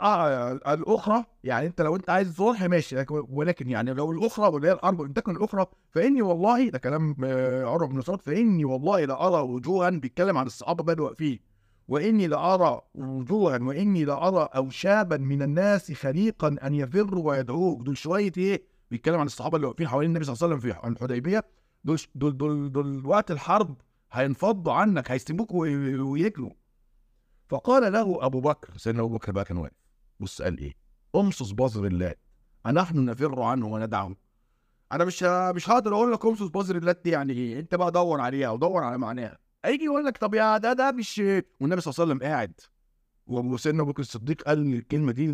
الأخرى 0.69 1.25
يعني 1.45 1.67
انت 1.67 1.81
لو 1.81 1.97
انت 1.97 2.11
عايز 2.11 2.35
صلح 2.37 2.63
ماشي 2.63 2.97
لكن- 2.97 3.27
ولكن 3.31 3.71
يعني 3.71 3.93
لو 3.95 4.13
الأخرى 4.13 4.49
واللي 4.49 4.69
هي 4.69 4.73
الأرض 4.73 5.01
ان 5.01 5.15
تكن 5.15 5.37
الأخرى 5.37 5.67
فإني 5.91 6.23
والله 6.23 6.69
ده 6.69 6.79
كلام 6.79 7.17
آه، 7.25 7.65
عمر 7.65 7.85
بن 7.87 7.97
مسعود 7.97 8.21
فإني 8.23 8.65
والله 8.65 9.05
لارى 9.05 9.43
وجوها 9.43 9.91
بيتكلم 9.91 10.39
عن 10.39 10.47
الصحابة 10.47 10.85
بدوا 10.85 11.05
واقفين 11.05 11.41
وإني 11.89 12.27
لارى 12.27 12.81
وجوها 12.95 13.59
وإني 13.63 14.05
لارى 14.05 14.49
اوشابا 14.57 15.17
من 15.17 15.43
الناس 15.43 15.93
خليقا 15.93 16.57
أن 16.63 16.75
يفروا 16.75 17.29
ويدعوك 17.31 17.83
دول 17.83 17.97
شوية 17.97 18.33
إيه؟ 18.39 18.63
بيتكلم 18.91 19.21
عن 19.21 19.27
الصحابة 19.27 19.57
اللي 19.57 19.67
واقفين 19.67 19.89
حوالين 19.89 20.11
النبي 20.11 20.25
صلى 20.25 20.33
الله 20.35 20.45
عليه 20.45 20.57
وسلم 20.57 20.73
في 20.73 20.89
الحديبية. 20.89 21.45
دول 21.85 21.99
دول 22.15 22.37
دول, 22.39 22.73
دول 22.73 23.07
وقت 23.07 23.31
الحرب 23.31 23.77
هينفضوا 24.13 24.73
عنك 24.73 25.11
هيسيبوك 25.11 25.55
وي- 25.55 25.99
ويجروا. 26.01 26.51
فقال 27.49 27.93
له 27.93 28.27
أبو 28.27 28.41
بكر 28.41 28.77
سيدنا 28.77 29.03
أبو 29.03 29.15
بكر 29.15 29.33
بقى 29.33 29.45
كان 29.45 29.57
واقف. 29.57 29.73
بص 30.21 30.43
قال 30.43 30.59
إيه؟ 30.59 30.75
امصص 31.17 31.51
بصر 31.51 31.85
الله. 31.85 32.15
أنحن 32.67 33.05
نفر 33.05 33.43
عنه 33.43 33.67
وندعه. 33.67 34.15
أنا 34.93 35.05
مش 35.05 35.23
مش 35.23 35.71
هقدر 35.71 35.95
أقول 35.95 36.13
لك 36.13 36.25
امصص 36.27 36.47
بصر 36.47 36.77
الله 36.77 36.93
دي 37.05 37.11
يعني 37.11 37.33
إيه 37.33 37.61
أنت 37.61 37.75
بقى 37.75 37.91
دور 37.93 38.21
عليها 38.21 38.51
ودور 38.51 38.85
على 38.85 38.99
معناها. 38.99 39.39
هيجي 39.65 39.85
يقول 39.85 40.05
لك 40.05 40.17
طب 40.19 40.35
يا 40.35 40.59
ده 40.59 40.73
ده 40.73 40.93
مش 40.93 41.19
والنبي 41.61 41.81
صلى 41.81 41.93
الله 41.93 42.01
عليه 42.05 42.15
وسلم 42.15 42.19
قاعد. 42.23 42.61
وسيدنا 43.27 43.83
أبو 43.83 43.91
بكر 43.91 44.01
الصديق 44.03 44.43
قال 44.43 44.75
الكلمة 44.75 45.13
دي 45.13 45.27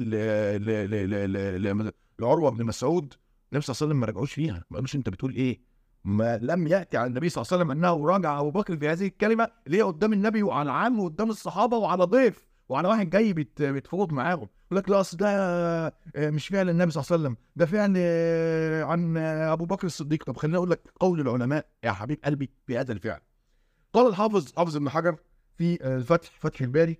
لعروة 2.18 2.50
بن 2.50 2.64
مسعود. 2.64 3.14
النبي 3.54 3.66
صلى 3.66 3.74
الله 3.74 3.82
عليه 3.82 3.90
وسلم 3.90 4.00
ما 4.00 4.06
رجعوش 4.06 4.32
فيها 4.32 4.64
ما 4.70 4.76
قالوش 4.76 4.94
أنت 4.96 5.08
بتقول 5.08 5.34
إيه؟ 5.34 5.60
ما 6.04 6.38
لم 6.38 6.66
يأتي 6.66 6.96
عن 6.96 7.06
النبي 7.06 7.28
صلى 7.28 7.42
الله 7.42 7.52
عليه 7.52 7.62
وسلم 7.64 7.70
أنه 7.70 8.06
راجع 8.06 8.40
أبو 8.40 8.50
بكر 8.50 8.76
في 8.76 8.88
هذه 8.88 9.06
الكلمة 9.06 9.48
اللي 9.66 9.78
هي 9.78 9.82
قدام 9.82 10.12
النبي 10.12 10.42
وعلى 10.42 10.72
عام 10.72 11.00
وقدام 11.00 11.30
الصحابة 11.30 11.76
وعلى 11.76 12.04
ضيف 12.04 12.48
وعلى 12.68 12.88
واحد 12.88 13.10
جاي 13.10 13.32
بيت- 13.32 13.62
بيتفوض 13.62 14.12
معاهم؟ 14.12 14.48
يقول 14.66 14.78
لك 14.78 14.88
لا 14.90 15.00
أصل 15.00 15.16
ده 15.16 15.28
آه، 15.28 15.92
مش 16.16 16.48
فعل 16.48 16.70
النبي 16.70 16.90
صلى 16.90 17.00
الله 17.02 17.12
عليه 17.12 17.22
وسلم 17.22 17.36
ده 17.56 17.66
فعل 17.66 17.94
آه، 17.96 18.84
عن 18.84 19.16
آه، 19.16 19.52
أبو 19.52 19.64
بكر 19.64 19.86
الصديق. 19.86 20.24
طب 20.24 20.36
خليني 20.36 20.56
أقول 20.56 20.70
لك 20.70 20.80
قول 21.00 21.20
العلماء 21.20 21.66
يا 21.84 21.92
حبيب 21.92 22.18
قلبي 22.24 22.50
في 22.66 22.78
هذا 22.78 22.92
الفعل. 22.92 23.20
قال 23.92 24.06
الحافظ 24.06 24.52
حافظ 24.56 24.76
ابن 24.76 24.88
حجر 24.88 25.16
في 25.58 25.86
الفتح 25.86 26.30
فتح 26.40 26.60
الباري 26.60 26.98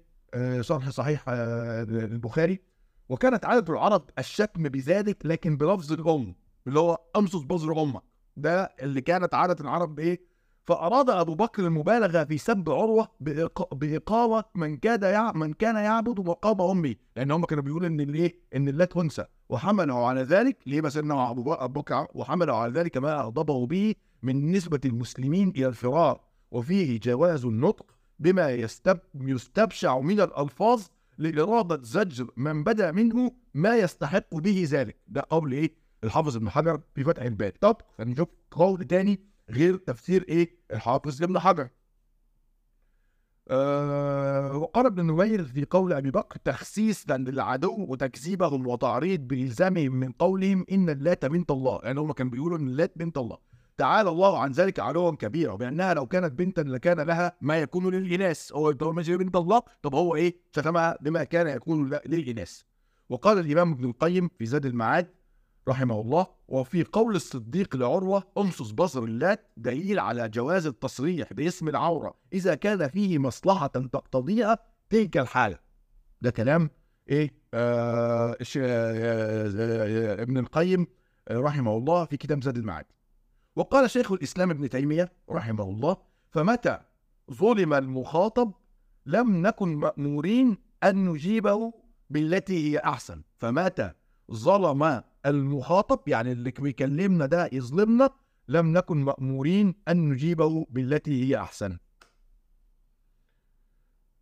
شرح 0.61 0.89
صحيح 0.91 1.25
البخاري 1.29 2.61
وكانت 3.09 3.45
عادة 3.45 3.73
العرب 3.73 4.11
الشتم 4.19 4.63
بذلك 4.63 5.27
لكن 5.27 5.57
بلفظ 5.57 5.93
الأم. 5.93 6.35
اللي 6.67 6.81
هو 6.81 6.99
أمسس 7.17 7.43
بذر 7.43 7.83
أمك. 7.83 8.03
ده 8.37 8.63
اللي 8.83 9.01
كانت 9.01 9.35
عادة 9.35 9.57
العرب 9.61 9.95
بإيه؟ 9.95 10.35
فأراد 10.65 11.11
أبو 11.11 11.35
بكر 11.35 11.67
المبالغة 11.67 12.25
في 12.25 12.39
سب 12.39 12.71
عروة 12.71 13.09
بإق... 13.21 13.75
بإقامة 13.75 14.45
من 14.55 14.77
كان 14.77 15.03
يع... 15.03 15.33
من 15.33 15.53
كان 15.53 15.77
يعبد 15.77 16.21
مقام 16.21 16.61
أمي 16.61 16.97
لأن 17.17 17.31
هم 17.31 17.45
كانوا 17.45 17.65
بيقولوا 17.65 17.89
إن 17.89 18.01
الإيه؟ 18.01 18.35
إن 18.57 18.69
اللات 18.69 18.97
أنثى 18.97 19.25
وحملوا 19.49 20.07
على 20.07 20.23
ذلك. 20.23 20.59
ليه 20.67 20.81
بس 20.81 20.97
إنه 20.97 21.31
أبو 21.31 21.43
بكر- 21.67 22.07
وحملوا 22.15 22.57
على 22.57 22.73
ذلك 22.73 22.97
ما 22.97 23.21
أغضبه 23.21 23.67
به 23.67 23.95
من 24.23 24.53
نسبة 24.53 24.81
المسلمين 24.85 25.49
إلى 25.49 25.67
الفرار. 25.67 26.21
وفيه 26.51 27.01
جواز 27.01 27.45
النطق 27.45 27.87
بما 28.19 28.51
يستب... 28.51 28.99
يستبشع 29.15 29.99
من 30.01 30.21
الألفاظ 30.21 30.83
لإرادة 31.19 31.83
زجر 31.83 32.27
من 32.37 32.65
بدا 32.65 32.91
منه 32.91 33.31
ما 33.55 33.77
يستحق 33.77 34.35
به 34.35 34.67
ذلك. 34.71 34.97
ده 35.09 35.27
قول 35.31 35.53
إيه؟ 35.53 35.84
الحافظ 36.05 36.37
ابن 36.37 36.51
حجر 36.51 36.81
في 36.95 37.05
فتح 37.05 37.23
الباري. 37.23 37.55
طب 37.61 37.77
هنشوف 37.99 38.29
قول 38.51 38.85
تاني 38.85 39.21
غير 39.51 39.77
تفسير 39.77 40.25
إيه؟ 40.29 40.51
الحافظ 40.73 41.23
ابن 41.23 41.39
حجر. 41.39 41.69
آه 43.49 44.57
وقال 44.57 44.87
ابن 44.87 45.07
نمير 45.07 45.45
في 45.45 45.67
قول 45.71 45.93
أبي 45.93 46.11
بكر 46.11 46.37
تخسيسا 46.45 47.17
للعدو 47.17 47.87
وتكذيبهم 47.89 48.67
وتعريض 48.67 49.21
بالزامهم 49.21 49.93
من 49.93 50.13
قولهم 50.13 50.67
إن 50.73 50.91
اللات 50.91 51.27
بنت 51.27 51.51
الله. 51.51 51.81
يعني 51.83 52.01
هم 52.01 52.13
كانوا 52.13 52.33
بيقولوا 52.33 52.59
إن 52.59 52.67
اللات 52.67 52.93
بنت 52.99 53.19
الله. 53.19 53.39
تعالى 53.77 54.09
الله 54.09 54.39
عن 54.39 54.53
ذلك 54.53 54.81
علوا 54.81 55.11
كبيرا. 55.11 55.53
وبانها 55.53 55.95
لو 55.95 56.07
كانت 56.07 56.33
بنتا 56.33 56.61
لكان 56.61 57.01
لها 57.01 57.37
ما 57.41 57.59
يكون 57.59 57.95
للإناث. 57.95 58.53
هو 58.53 58.75
ماشي 58.93 59.17
بنت 59.17 59.37
الله 59.37 59.63
طب 59.83 59.95
هو 59.95 60.15
إيه؟ 60.17 60.37
شتمها 60.57 60.99
بما 61.01 61.25
كان 61.25 61.47
يكون 61.47 61.91
للإناث. 62.07 62.61
وقال 63.09 63.39
الإمام 63.39 63.73
ابن 63.73 63.85
القيم 63.85 64.31
في 64.39 64.47
زاد 64.47 64.67
المعاد 64.67 65.09
رحمه 65.69 66.01
الله 66.01 66.27
وفي 66.49 66.85
قول 66.85 67.17
الصديق 67.17 67.77
لعروة 67.77 68.23
امصص 68.39 68.71
بصر 68.71 69.03
اللات 69.03 69.53
دليل 69.57 69.99
على 69.99 70.29
جواز 70.29 70.67
التصريح 70.67 71.33
باسم 71.33 71.69
العورة. 71.69 72.15
إذا 72.33 72.55
كان 72.55 72.89
فيه 72.89 73.19
مصلحة 73.19 73.67
تقتضيها 73.67 74.59
تلك 74.91 75.17
الحالة. 75.17 75.59
ده 76.23 76.31
كلام 76.31 76.71
إيه؟ 77.09 77.35
آه 77.55 78.31
آه 78.31 78.37
آه 78.59 80.23
ابن 80.23 80.39
القيم 80.39 80.87
رحمه 81.31 81.77
الله 81.77 82.05
في 82.05 82.17
كتاب 82.17 82.43
زاد 82.43 82.57
المعاد. 82.57 82.85
وقال 83.57 83.91
شيخ 83.91 84.13
الإسلام 84.13 84.51
ابن 84.51 84.69
تيمية 84.69 85.13
رحمه 85.31 85.65
الله 85.65 85.97
فمتى 86.31 86.79
ظلم 87.33 87.75
المخاطب 87.75 88.53
لم 89.07 89.47
نكن 89.47 89.69
مأمورين 89.75 90.57
أن 90.85 91.05
نجيبه 91.05 91.73
بالتي 92.11 92.73
هي 92.73 92.79
أحسن. 92.79 93.23
فمتى 93.39 93.93
ظلم 94.33 95.03
المخاطب 95.27 96.01
يعني 96.09 96.33
اللي 96.33 96.51
بيكلمنا 96.51 97.27
ده 97.27 97.49
يظلمنا 97.53 98.11
لم 98.49 98.73
نكن 98.73 98.97
مأمورين 98.97 99.75
أن 99.89 100.09
نجيبه 100.09 100.67
بالتي 100.71 101.25
هي 101.25 101.37
أحسن. 101.41 101.79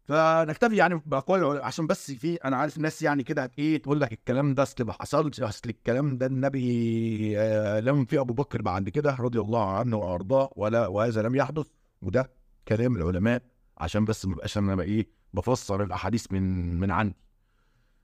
فنكتفي 0.04 0.76
يعني 0.76 1.02
بأقوال 1.06 1.62
عشان 1.62 1.86
بس 1.86 2.10
في 2.12 2.34
أنا 2.34 2.56
عارف 2.56 2.78
ناس 2.78 3.02
يعني 3.02 3.22
كده 3.22 3.50
إيه 3.58 3.82
تقول 3.82 4.00
لك 4.00 4.12
الكلام 4.12 4.54
ده 4.54 4.62
أصل 4.62 4.84
ما 4.84 4.92
حصلش 4.92 5.40
أصل 5.40 5.68
الكلام 5.70 6.18
ده 6.18 6.26
النبي 6.26 7.34
آه، 7.38 7.80
لم 7.80 8.04
في 8.04 8.20
أبو 8.20 8.32
بكر 8.34 8.62
بعد 8.62 8.88
كده 8.88 9.16
رضي 9.20 9.40
الله 9.40 9.70
عنه 9.78 9.96
وأرضاه 9.96 10.50
ولا 10.56 10.86
وهذا 10.86 11.22
لم 11.22 11.34
يحدث. 11.34 11.66
وده 12.02 12.30
كلام 12.68 12.96
العلماء 12.96 13.42
عشان 13.78 14.04
بس 14.04 14.26
ما 14.26 14.34
بقاش 14.34 14.58
بقى 14.58 14.86
إيه 14.86 15.08
بفسر 15.34 15.82
الأحاديث 15.82 16.32
من 16.32 16.74
من 16.80 16.90
عندي. 16.90 17.16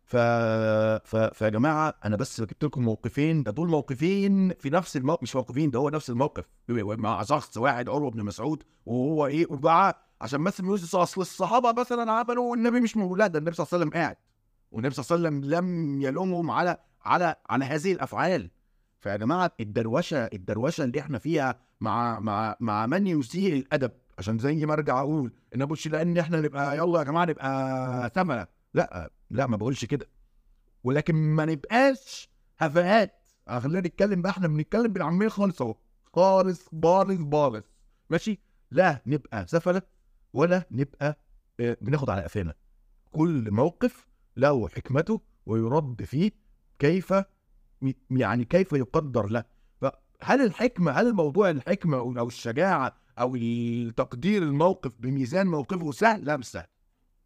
ف... 0.08 0.16
ف... 1.04 1.16
فيا 1.16 1.48
جماعة 1.48 1.94
أنا 2.04 2.16
بس 2.16 2.40
جبت 2.40 2.64
لكم 2.64 2.82
موقفين 2.82 3.42
ده 3.42 3.50
دول 3.52 3.68
موقفين 3.68 4.52
في 4.54 4.70
نفس 4.70 4.96
الموقف 4.96 5.22
مش 5.22 5.36
موقفين 5.36 5.70
ده 5.70 5.78
هو 5.78 5.88
نفس 5.90 6.10
الموقف. 6.10 6.44
مع 6.68 7.22
شخص 7.22 7.56
واحد 7.56 7.88
عروة 7.88 8.10
بن 8.10 8.24
مسعود 8.24 8.62
وهو 8.86 9.26
إيه 9.26 9.46
وبقى 9.50 10.02
عشان 10.20 10.40
ما 10.40 10.52
يقولش 10.60 10.94
أصل 10.94 11.20
الصحابة 11.20 11.72
مثلا 11.80 12.12
عملوا 12.12 12.50
والنبي 12.50 12.80
مش 12.80 12.96
موجود. 12.96 13.18
لا 13.18 13.26
ده 13.26 13.38
النبي 13.38 13.54
صلى 13.56 13.64
الله 13.66 13.74
عليه 13.74 13.86
وسلم 13.86 14.02
قاعد 14.02 14.16
والنبي 14.72 14.94
صلى 14.94 15.16
الله 15.16 15.28
عليه 15.28 15.38
وسلم 15.38 15.50
لم 15.54 16.00
يلومهم 16.02 16.50
على 16.50 16.76
على 17.04 17.36
على 17.50 17.64
هذه 17.64 17.92
الأفعال. 17.92 18.50
فيا 19.00 19.16
جماعة 19.16 19.52
الدروشة 19.60 20.24
الدروشة 20.24 20.84
اللي 20.84 21.00
إحنا 21.00 21.18
فيها 21.18 21.60
مع 21.80 22.20
مع 22.20 22.56
مع 22.60 22.86
من 22.86 23.06
يسيء 23.06 23.52
الأدب 23.54 23.90
عشان 24.18 24.38
زي 24.38 24.66
ما 24.66 24.72
أرجع 24.72 25.00
أقول 25.00 25.32
إن 25.54 25.62
ابوش 25.62 25.88
لأن 25.88 26.18
إحنا 26.18 26.40
نبقى 26.40 26.76
يلا 26.76 26.98
يا 26.98 27.04
جماعة 27.04 27.24
نبقى 27.24 28.10
ثمنه 28.14 28.46
لا 28.78 29.10
لا 29.30 29.46
ما 29.46 29.56
بقولش 29.56 29.84
كده. 29.84 30.06
ولكن 30.84 31.14
ما 31.14 31.44
نبقاش 31.44 32.28
هفاءات 32.58 33.14
خلينا 33.48 33.80
نتكلم 33.88 34.22
بقى 34.22 34.30
إحنا 34.30 34.48
بنتكلم 34.48 34.92
بالعامية 34.92 35.28
خالص 35.28 35.62
اهو. 35.62 35.76
خالص 36.12 36.68
خالص 36.82 37.20
خالص. 37.32 37.64
ماشي؟ 38.10 38.40
لا 38.70 39.02
نبقى 39.06 39.46
سفلة 39.46 39.82
ولا 40.32 40.66
نبقى 40.70 41.18
آه، 41.60 41.76
بناخد 41.80 42.10
على 42.10 42.22
قفانا. 42.22 42.54
كل 43.12 43.50
موقف 43.50 44.06
له 44.36 44.68
حكمته 44.68 45.20
ويرد 45.46 46.02
فيه 46.02 46.30
كيف 46.78 47.14
يعني 48.10 48.44
كيف 48.44 48.72
يقدر 48.72 49.26
له. 49.26 49.44
فهل 49.80 50.40
الحكمة 50.44 50.92
هل 50.92 51.12
موضوع 51.12 51.50
الحكمة 51.50 51.96
أو 51.96 52.26
الشجاعة 52.28 52.96
أو 53.18 53.36
تقدير 53.96 54.42
الموقف 54.42 54.92
بميزان 54.98 55.46
موقفه 55.46 55.90
سهل؟ 55.92 56.24
لا 56.24 56.36
مش 56.36 56.46
سهل. 56.46 56.66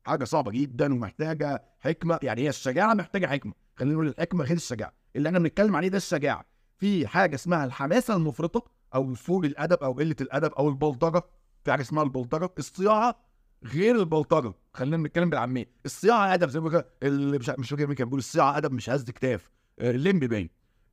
حاجة 0.05 0.25
صعبة 0.25 0.51
جدا 0.51 0.95
ومحتاجة 0.95 1.65
حكمة. 1.81 2.19
يعني 2.23 2.43
هي 2.43 2.49
الشجاعة 2.49 2.95
محتاجة 2.95 3.27
حكمة. 3.27 3.53
خلينا 3.77 3.95
نقول 3.95 4.09
الحكمة 4.09 4.45
غير 4.45 4.57
الشجاعة. 4.57 4.93
اللي 5.17 5.29
إحنا 5.29 5.39
بنتكلم 5.39 5.77
عليه 5.77 5.89
ده 5.89 5.97
الشجاعة. 5.97 6.45
في 6.79 7.07
حاجة 7.07 7.35
اسمها 7.35 7.65
الحماسة 7.65 8.17
المفرطة 8.17 8.65
أو 8.95 9.15
سوء 9.15 9.47
الأدب 9.47 9.77
أو 9.83 9.93
قلة 9.93 10.17
الأدب 10.21 10.53
أو 10.53 10.69
البلطجة. 10.69 11.23
في 11.65 11.71
حاجة 11.71 11.81
اسمها 11.83 12.03
البلطجة. 12.03 12.51
الصياعة 12.59 13.21
غير 13.65 13.97
البلطجة. 13.97 14.53
خلينا 14.75 14.97
نتكلم 14.97 15.31
بالعامية. 15.31 15.67
الصياعة 15.87 16.35
أدب 16.35 16.49
زي 16.49 16.61
ما 16.61 16.85
اللي 17.03 17.39
مش 17.39 17.51
مش 17.59 17.71
فاكر 17.71 17.87
مين 17.87 17.95
كان 17.97 18.07
بيقول 18.07 18.19
الصياعة 18.19 18.57
أدب 18.59 18.73
مش 18.73 18.91
هز 18.91 19.11
كتاف. 19.11 19.51
آه، 19.79 19.91
الليمبي 19.91 20.27
باين. 20.27 20.51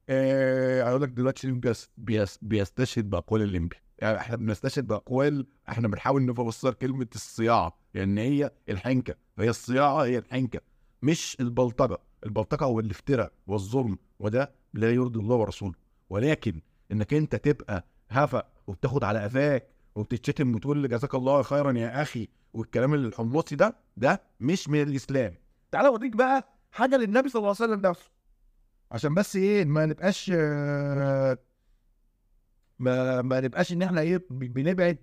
آه، 0.09 0.89
أقول 0.89 1.01
لك 1.01 1.09
دلوقتي 1.09 1.51
بيس 1.51 1.89
بيس 1.97 2.39
بيستشهد 2.41 3.09
بأقوال 3.09 3.41
الليمبي. 3.41 3.75
يعني 3.99 4.17
إحنا 4.17 4.35
بنستشهد 4.35 4.87
بأقوال 4.87 5.47
إحنا 5.69 5.87
بنحاول 5.87 6.25
نفسر 6.25 6.73
كلمة 6.73 7.07
الصياعة. 7.15 7.77
لأن 7.93 8.17
هي 8.17 8.51
الحنكة 8.69 9.15
فهي 9.37 9.49
الصياعة 9.49 10.03
هي 10.03 10.17
الحنكة 10.17 10.59
مش 11.01 11.37
البلطجة. 11.39 11.97
البلطجة 12.25 12.63
هو 12.65 12.79
الافتراء 12.79 13.31
والظلم 13.47 13.97
وده 14.19 14.51
لا 14.73 14.91
يرضي 14.91 15.19
الله 15.19 15.35
ورسوله. 15.35 15.73
ولكن 16.09 16.61
إنك 16.91 17.13
أنت 17.13 17.35
تبقى 17.35 17.85
هفا 18.09 18.43
وبتاخد 18.67 19.03
على 19.03 19.19
قفاك 19.23 19.67
وبتتشتم 19.95 20.55
وتقول 20.55 20.87
جزاك 20.89 21.15
الله 21.15 21.41
خيرا 21.41 21.71
يا 21.77 22.01
أخي 22.01 22.27
والكلام 22.53 22.93
الحمصي 22.93 23.55
ده 23.55 23.75
ده 23.97 24.21
مش 24.39 24.69
من 24.69 24.81
الإسلام. 24.81 25.33
تعالى 25.71 25.87
أوريك 25.87 26.15
بقى 26.15 26.47
حاجة 26.71 26.97
للنبي 26.97 27.29
صلى 27.29 27.39
الله 27.39 27.55
عليه 27.59 27.71
وسلم 27.73 27.89
نفسه. 27.89 28.09
عشان 28.91 29.13
بس 29.13 29.35
إيه 29.35 29.65
ما 29.65 29.85
نبقاش 29.85 30.31
آه، 30.35 31.37
ما 32.79 33.21
ما 33.21 33.39
نبقاش 33.39 33.73
إن 33.73 33.81
إحنا 33.81 34.01
إيه 34.01 34.25
بنبعد. 34.29 34.97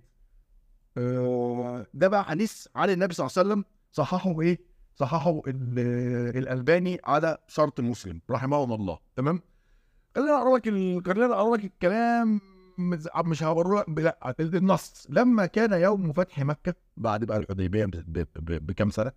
آه، 0.99 1.87
ده 1.95 2.09
بقى 2.09 2.25
حديث 2.25 2.67
عن 2.77 2.91
النبي 2.91 3.15
صلى 3.15 3.27
الله 3.27 3.39
عليه 3.39 3.49
وسلم 3.49 3.65
صححه 3.93 4.41
إيه؟ 4.41 4.59
صححه 4.95 5.43
ال- 5.47 6.37
الألباني 6.39 7.01
على 7.05 7.39
شرط 7.49 7.81
مسلم 7.81 8.21
رحمه 8.31 8.65
الله. 8.65 8.99
تمام؟ 9.17 9.43
خلينا 10.17 10.39
أقرأ 10.39 10.57
لك 10.59 10.65
خلينا 11.07 11.35
أقرأ 11.35 11.57
لك 11.57 11.65
الكلام 11.65 12.41
مش 13.25 13.43
هقرا 13.43 13.85
لا 13.89 14.35
النص. 14.41 15.07
لما 15.11 15.47
كان 15.47 15.73
يوم 15.83 16.13
فتح 16.13 16.41
مكة 16.43 16.75
بعد 16.97 17.25
بقى 17.25 17.37
الحديبية 17.39 17.87
بكام 18.37 18.91
سنة؟ 18.91 19.13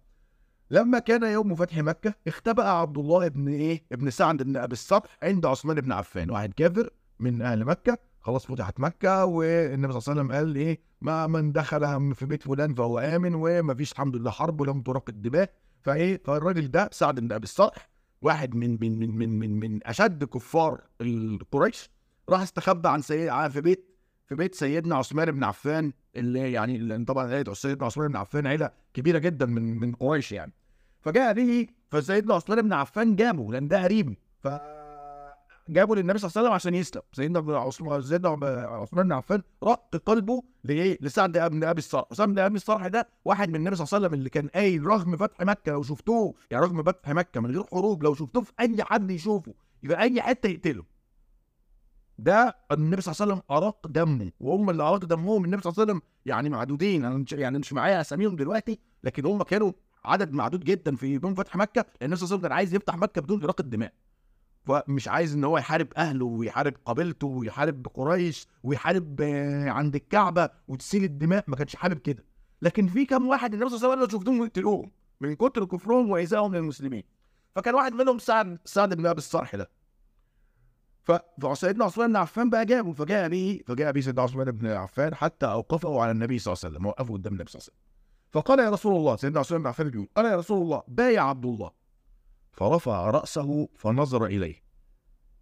لما 0.72 1.00
كان 1.00 1.24
يوم 1.24 1.56
فتح 1.56 1.78
مكة 1.78 2.13
اختبأ 2.28 2.63
عبد 2.63 2.98
الله 2.98 3.28
بن 3.28 3.48
إيه؟ 3.48 3.84
ابن 3.92 4.10
سعد 4.10 4.44
بن 4.44 4.58
أبي 4.58 4.74
الصبح 4.74 5.18
عند 5.24 5.46
عثمان 5.46 5.82
بن 5.82 5.92
عفان 5.92 6.32
واحد 6.32 6.54
كافر 6.54 6.89
من 7.20 7.42
أهل 7.42 7.66
مكة. 7.66 7.98
خلاص 8.30 8.46
فتحت 8.46 8.80
مكة 8.80 9.26
والنبي 9.26 9.94
صلى 9.94 10.00
الله 10.14 10.22
عليه 10.22 10.22
وسلم 10.22 10.32
قال 10.32 10.56
إيه 10.56 10.80
ما 11.02 11.28
من 11.28 11.52
دخل 11.52 12.16
في 12.16 12.26
بيت 12.26 12.44
فلان 12.44 12.74
فهو 12.74 13.00
آمن 13.00 13.36
وما 13.36 13.74
فيش 13.76 13.92
الحمد 13.92 14.16
لله 14.16 14.32
حرب 14.32 14.62
ولم 14.62 14.82
تراق 14.82 15.10
الدماء. 15.10 15.54
فإيه 15.82 16.22
فالراجل 16.26 16.72
ده 16.72 16.90
سعد 16.92 17.20
بن 17.20 17.32
أبي 17.32 17.44
الصالح 17.44 17.90
واحد 18.22 18.56
من 18.56 18.78
من 18.82 19.00
من 19.00 19.18
من 19.18 19.40
من, 19.40 19.60
من 19.60 19.88
أشد 19.88 20.24
كفار 20.24 20.82
القريش 21.02 21.90
راح 22.30 22.42
استخبى 22.42 22.90
عن 22.90 23.02
سيد 23.02 23.48
في 23.48 23.62
بيت 23.62 23.96
في 24.26 24.36
بيت 24.36 24.56
سيدنا 24.56 24.96
عثمان 24.96 25.32
بن 25.32 25.44
عفان 25.44 25.94
اللي 26.16 26.52
يعني 26.52 26.76
اللي 26.76 27.06
طبعا 27.06 27.28
عيلة 27.28 27.54
سيدنا 27.54 27.86
عثمان 27.86 28.08
بن 28.08 28.16
عفان 28.16 28.48
عيلة 28.48 28.72
كبيرة 28.94 29.18
جدا 29.18 29.46
من 29.46 29.80
من 29.80 29.92
قريش 29.96 30.32
يعني. 30.32 30.54
فجاء 31.02 31.34
به 31.34 31.68
فسيدنا 31.90 32.34
عثمان 32.34 32.62
بن 32.62 32.74
عفان 32.74 33.16
جابه 33.16 33.52
لأن 33.52 33.68
ده 33.68 33.84
قريبه 33.84 34.16
ف 34.40 34.48
جابوا 35.70 35.96
للنبي 35.96 36.20
صلى 36.20 36.28
الله 36.28 36.38
عليه 36.38 36.48
وسلم 36.48 36.54
عشان 36.54 36.76
يسلم. 36.76 37.02
سيدنا 37.14 37.60
عثمان 37.60 38.02
سيدنا 38.02 38.30
عثمان 38.68 39.06
بن 39.06 39.12
عفان 39.12 39.42
رق 39.64 39.96
قلبه 40.06 40.44
لإيه؟ 40.64 40.98
لسعد 41.02 41.38
بن 41.38 41.64
أبي 41.64 41.80
الصالح 41.80 42.14
سعد 42.14 42.30
بن 42.30 42.40
أبي 42.40 42.56
الصالح 42.56 42.88
ده 42.88 43.08
واحد 43.26 43.50
من 43.50 43.56
النبي 43.56 43.76
صلى 43.76 43.84
الله 43.86 43.96
عليه 43.96 44.06
وسلم 44.06 44.20
اللي 44.20 44.30
كان 44.30 44.48
قايل 44.48 44.86
رغم 44.86 45.18
فتح 45.18 45.42
مكة 45.42 45.72
لو 45.72 45.84
شفتوه. 45.84 46.34
يعني 46.52 46.66
رغم 46.66 46.84
فتح 46.84 47.10
مكة 47.10 47.42
من 47.42 47.52
غير 47.52 47.64
حروب 47.64 48.04
لو 48.04 48.14
شفتوه 48.14 48.44
في 48.44 48.52
أي 48.60 48.84
حد 48.84 49.12
يشوفه. 49.12 49.54
يبقى 49.84 50.02
أي 50.02 50.22
حتة 50.22 50.48
يقتله. 50.48 50.84
ده 52.18 52.58
النبي 52.72 53.02
صلى 53.02 53.14
الله 53.14 53.22
عليه 53.22 53.34
وسلم 53.34 53.58
أراق 53.58 53.88
دمه. 53.88 54.32
وهم 54.40 54.70
اللي 54.70 54.84
اراق 54.84 55.06
دمهم 55.06 55.46
النبي 55.46 55.62
صلى 55.62 55.72
الله 55.72 55.82
عليه 55.82 55.92
وسلم 55.94 56.02
يعني 56.26 56.50
معدودين. 56.50 57.06
أنا 57.06 57.26
يعني 57.32 57.60
مش 57.60 57.74
معايا 57.74 58.02
أساميهم 58.02 58.36
دلوقتي 58.36 58.80
لكن 59.04 59.26
هم 59.26 59.44
كانوا 59.44 59.72
عدد 60.06 60.32
معدود 60.32 60.64
جدا 60.64 60.96
في 60.96 61.20
يوم 61.24 61.36
فتح 61.36 61.56
مكة. 61.56 61.82
لأن 61.82 61.90
النبي 62.02 62.16
صلى 62.16 62.26
الله 62.26 62.28
عليه 62.28 62.38
وسلم 62.38 62.42
كان 62.42 62.52
عايز 62.52 62.74
يفتح 62.74 62.98
مكة 62.98 63.22
بدون 63.22 63.44
إراقة 63.44 63.62
دماء. 63.62 63.94
فمش 64.66 65.08
عايز 65.08 65.34
إن 65.34 65.44
هو 65.44 65.58
يحارب 65.58 65.88
أهله 65.98 66.25
ويحارب 66.25 66.74
قبيلته 66.86 67.28
ويحارب 67.28 67.88
قريش 67.94 68.48
ويحارب 68.63 69.22
آه، 69.22 69.70
عند 69.70 69.96
الكعبة 69.96 70.50
وتسيل 70.68 71.04
الدماء 71.04 71.44
ما 71.48 71.56
كانش 71.56 71.75
حابب 71.75 71.98
كده. 71.98 72.25
لكن 72.62 72.88
في 72.88 73.06
كام 73.06 73.28
واحد 73.28 73.54
النبي 73.54 73.70
صلى 73.70 73.78
الله 73.78 73.92
عليه 73.92 74.04
وسلم 74.04 74.20
شفتهم 74.20 74.92
من 75.22 75.36
كتر 75.36 75.66
كفرهم 75.66 76.10
وايذائهم 76.10 76.56
للمسلمين. 76.56 77.04
فكان 77.56 77.75
واحد 77.75 77.94
منهم 77.94 78.20
سعد 78.20 78.58
سعد 78.66 78.94
بن 78.94 79.06
أبي 79.06 79.18
الصرح 79.18 79.56
ده. 79.56 79.70
فسيدنا 81.42 81.86
عثمان 81.86 82.08
بن 82.10 82.16
عفان 82.16 82.50
بقى 82.50 82.66
جابه 82.66 82.94
فجاء 82.94 83.30
به 83.30 83.60
فجاء 83.68 83.92
به 83.92 84.01
سيدنا 84.01 84.22
عثمان 84.22 84.51
بن 84.51 84.68
عفان 84.68 85.16
حتى 85.16 85.46
أوقفه 85.46 86.01
على 86.01 86.12
النبي 86.12 86.39
صلى 86.39 86.54
الله 86.54 86.62
عليه 86.66 86.75
وسلم 86.75 86.86
وقفه 86.86 87.13
قدام 87.13 87.34
النبي 87.34 87.51
صلى 87.51 87.60
الله 87.60 87.70
عليه 87.70 87.80
وسلم. 87.80 87.89
فقال 88.32 88.60
يا 88.60 88.70
رسول 88.70 88.96
الله 88.96 89.16
سيدنا 89.16 89.39
عثمان 89.39 89.62
بن 89.62 89.68
عفان 89.68 89.89
بيقول 89.89 90.08
قال 90.16 90.25
يا 90.25 90.36
رسول 90.38 90.62
الله 90.62 90.84
بايع 90.88 91.30
عبد 91.30 91.46
الله. 91.46 91.72
فرفع 92.51 93.10
رأسه 93.10 93.70
فنظر 93.75 94.25
إليه. 94.25 94.63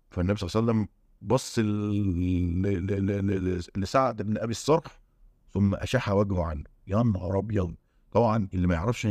فالنبي 0.09 0.39
صلى 0.39 0.49
الله 0.61 0.71
عليه 0.73 0.81
وسلم 0.81 0.87
بص 1.21 1.59
لسعد 3.77 4.21
بن 4.21 4.37
أبي 4.37 4.51
الصرح 4.51 5.01
ثم 5.53 5.75
أشح 5.75 6.09
وجهه 6.09 6.43
عنه. 6.43 6.63
يا 6.87 7.03
نهار 7.03 7.39
أبيض! 7.39 7.75
طبعا 8.11 8.49
اللي 8.53 8.67
ما 8.67 8.73
يعرفش 8.73 9.07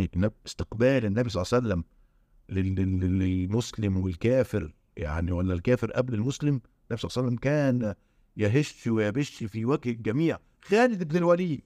استقبال 0.46 1.04
النبي 1.04 1.28
صلى 1.30 1.42
الله 1.42 1.54
عليه 1.54 1.66
وسلم 1.66 1.84
لل- 2.48 2.74
لل- 2.74 3.18
للمسلم 3.18 3.96
والكافر 3.96 4.74
يعني 4.96 5.32
ولا 5.32 5.54
الكافر 5.54 5.90
قبل 5.92 6.14
المسلم 6.14 6.48
النبي 6.90 6.96
صلى 6.96 7.10
الله 7.10 7.12
عليه 7.16 7.26
وسلم 7.26 7.36
كان 7.36 7.94
يهش 8.36 8.86
ويبش 8.86 9.44
في 9.44 9.64
وجه 9.64 9.90
الجميع. 9.90 10.38
خالد 10.62 11.08
بن 11.08 11.16
الوليد 11.16 11.62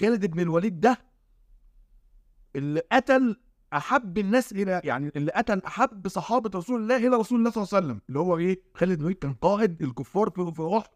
خالد 0.00 0.26
بن 0.26 0.40
الوليد 0.40 0.80
ده 0.80 0.98
اللي 2.56 2.82
قتل 2.92 3.36
أحب 3.74 4.18
الناس 4.18 4.52
إلى 4.52 4.80
يعني 4.84 5.12
اللي 5.16 5.32
قتل 5.32 5.62
أحب 5.66 6.08
صحابة 6.08 6.50
رسول 6.58 6.82
الله 6.82 6.96
إلى 6.96 7.16
رسول 7.16 7.38
الله 7.38 7.50
صلى 7.50 7.62
الله 7.62 7.74
عليه 7.74 7.86
وسلم. 7.86 8.00
اللي 8.08 8.18
هو 8.18 8.38
إيه؟ 8.38 8.62
خالد 8.74 8.98
بن 9.02 9.12
كان 9.12 9.32
قائد 9.32 9.82
الكفار 9.82 10.30
في 10.30 10.78
أحد. 10.78 10.88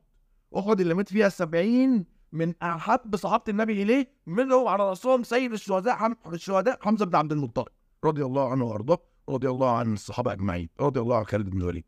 أحد 0.59 0.81
اللي 0.81 0.95
مات 0.95 1.09
فيها 1.09 1.27
السبعين 1.27 2.07
من 2.33 2.55
أحب 2.63 3.17
صحابة 3.17 3.45
النبي 3.49 3.83
إليه 3.83 4.13
منهم 4.27 4.69
على 4.69 4.89
رأسهم 4.89 5.23
سيد 5.23 5.53
الشهداء. 5.53 6.13
الشهداء 6.33 6.79
حمزة 6.83 7.07
بن 7.07 7.17
عبد 7.17 7.33
المطلب 7.33 7.69
رضي 8.05 8.25
الله 8.25 8.51
عنه 8.51 8.65
وأرضاه 8.65 8.99
رضي 9.29 9.49
الله 9.49 9.77
عن 9.77 9.93
الصحابة 9.93 10.33
أجمعين 10.33 10.69
رضي 10.81 11.01
الله 11.01 11.17
عن 11.17 11.25
خالد 11.25 11.51
بن 11.51 11.61
الوليد. 11.61 11.85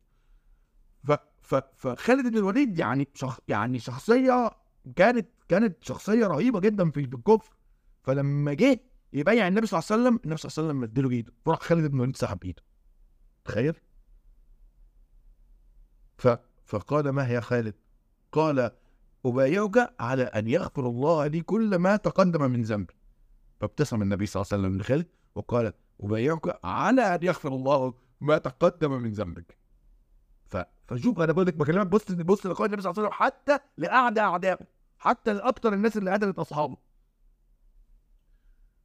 ف... 1.04 1.12
ف... 1.42 1.54
فخالد 1.54 2.26
بن 2.26 2.38
الوليد 2.38 2.78
يعني 2.78 3.08
شخ... 3.14 3.38
يعني 3.48 3.78
شخصية 3.78 4.50
كانت 4.96 5.28
كانت 5.48 5.84
شخصية 5.84 6.26
رهيبة 6.26 6.60
جدا 6.60 6.90
في 6.90 7.00
الكفر. 7.00 7.54
فلما 8.02 8.52
جه 8.54 8.80
يبايع 9.12 9.48
النبي 9.48 9.66
صلى 9.66 9.78
الله 9.78 9.90
عليه 9.90 10.02
وسلم 10.02 10.20
النبي 10.24 10.40
صلى 10.40 10.50
الله 10.50 10.58
عليه 10.58 10.68
وسلم 10.68 10.80
مديله 10.80 11.10
إيده 11.10 11.32
فراح 11.44 11.60
خالد 11.60 11.90
بن 11.90 11.96
الوليد 11.96 12.16
سحب 12.16 12.44
ايده 12.44 12.62
تخيل؟ 13.44 13.74
ف... 16.18 16.28
فقال 16.64 17.08
ما 17.08 17.28
هي 17.28 17.40
خالد؟ 17.40 17.74
قال 18.32 18.70
أبايعك 19.26 19.94
على 20.00 20.22
أن 20.22 20.48
يغفر 20.48 20.86
الله 20.86 21.26
لي 21.26 21.40
كل 21.40 21.76
ما 21.76 21.96
تقدم 21.96 22.50
من 22.50 22.62
ذنبي. 22.62 22.94
فابتسم 23.60 24.02
النبي 24.02 24.26
صلى 24.26 24.42
الله 24.42 24.52
عليه 24.52 24.62
وسلم 24.62 24.80
لخالد 24.80 25.06
وقال 25.34 25.72
أبايعك 26.00 26.60
على 26.64 27.14
أن 27.14 27.18
يغفر 27.22 27.48
الله 27.48 27.94
ما 28.20 28.38
تقدم 28.38 28.92
من 29.02 29.12
ذنبك. 29.12 29.58
ف... 30.46 30.56
فشوف 30.86 31.20
أنا 31.20 31.32
بقول 31.32 31.46
لك 31.46 31.54
بكلمك 31.54 31.86
بص 31.86 32.12
بص 32.12 32.46
لقول 32.46 32.66
النبي 32.66 32.82
صلى 32.82 32.90
الله 32.90 33.02
عليه 33.02 33.08
وسلم 33.08 33.26
حتى 33.26 33.58
لأعدى 33.76 34.20
أعدائه 34.20 34.66
حتى 34.98 35.32
لأكثر 35.32 35.72
الناس 35.72 35.96
اللي 35.96 36.10
قتلت 36.10 36.38
أصحابه. 36.38 36.76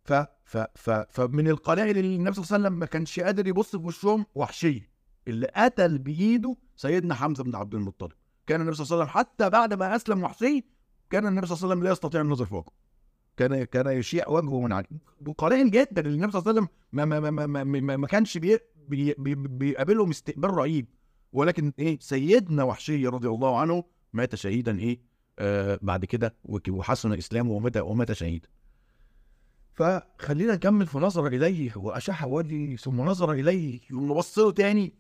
ف... 0.06 0.14
ف... 0.46 0.58
ف... 0.58 0.90
فمن 0.90 1.48
القلائل 1.48 1.98
اللي 1.98 2.16
النبي 2.16 2.36
صلى 2.36 2.44
الله 2.44 2.54
عليه 2.56 2.66
وسلم 2.66 2.80
ما 2.80 2.86
كانش 2.86 3.20
قادر 3.20 3.48
يبص 3.48 3.76
في 3.76 3.88
وشهم 3.88 4.26
وحشية. 4.36 4.90
اللي 5.28 5.48
قتل 5.56 5.98
بإيده 5.98 6.56
سيدنا 6.76 7.16
حمزة 7.16 7.44
بن 7.44 7.56
عبد 7.56 7.76
المطلب. 7.76 8.12
كان 8.48 8.62
النبي 8.62 8.76
صلى 8.76 8.86
الله 8.86 8.96
عليه 8.96 9.04
وسلم 9.04 9.20
حتى 9.20 9.50
بعد 9.50 9.74
ما 9.74 9.96
أسلم 9.96 10.24
وحشي 10.24 10.66
كان 11.10 11.28
النبي 11.28 11.48
صلى 11.48 11.56
الله 11.56 11.66
عليه 11.66 11.76
وسلم 11.76 11.84
لا 11.84 11.92
يستطيع 11.92 12.22
النظر 12.22 12.46
فوقه. 12.46 12.74
كان 13.38 13.64
كان 13.64 13.88
يشيع 13.88 14.30
وجهه 14.30 14.62
من 14.62 14.74
عليه. 14.74 14.88
قليل 15.38 15.72
جدا 15.72 16.02
النبي 16.06 16.32
صلى 16.32 16.40
الله 16.42 16.50
عليه 16.50 16.62
وسلم 16.62 16.68
ما 16.92 17.06
ما 17.06 17.20
ما 17.20 17.46
ما, 17.48 17.64
ما, 17.64 17.98
ما, 17.98 18.08
كانش 18.08 18.38
بي 18.38 18.60
بي 18.88 19.14
بي 19.18 19.36
بيقابلهم 19.36 20.10
استقبال 20.10 20.50
رهيب. 20.50 20.88
ولكن 21.34 21.74
إيه 21.80 22.00
سيدنا 22.00 22.64
وحشي 22.64 23.08
رضي 23.08 23.28
الله 23.28 23.60
عنه 23.60 23.84
مات 24.14 24.36
شهيدا 24.36 24.80
إيه 24.80 25.00
آه 25.40 25.80
بعد 25.82 26.06
كده 26.06 26.36
وحسن 26.70 27.14
إسلامه 27.14 27.52
ومات 27.52 27.78
ومات 27.78 28.12
شهيدا. 28.12 28.50
فخلينا 29.76 30.54
نكمل 30.54 30.88
في 30.88 30.98
نظر 30.98 31.28
إليه 31.28 31.72
وأشاح 31.76 32.26
وجهي 32.26 32.78
ثم 32.78 33.02
نظر 33.02 33.32
إليه 33.32 33.80
ثم 33.90 34.14
بص 34.14 34.40
تاني. 34.40 34.94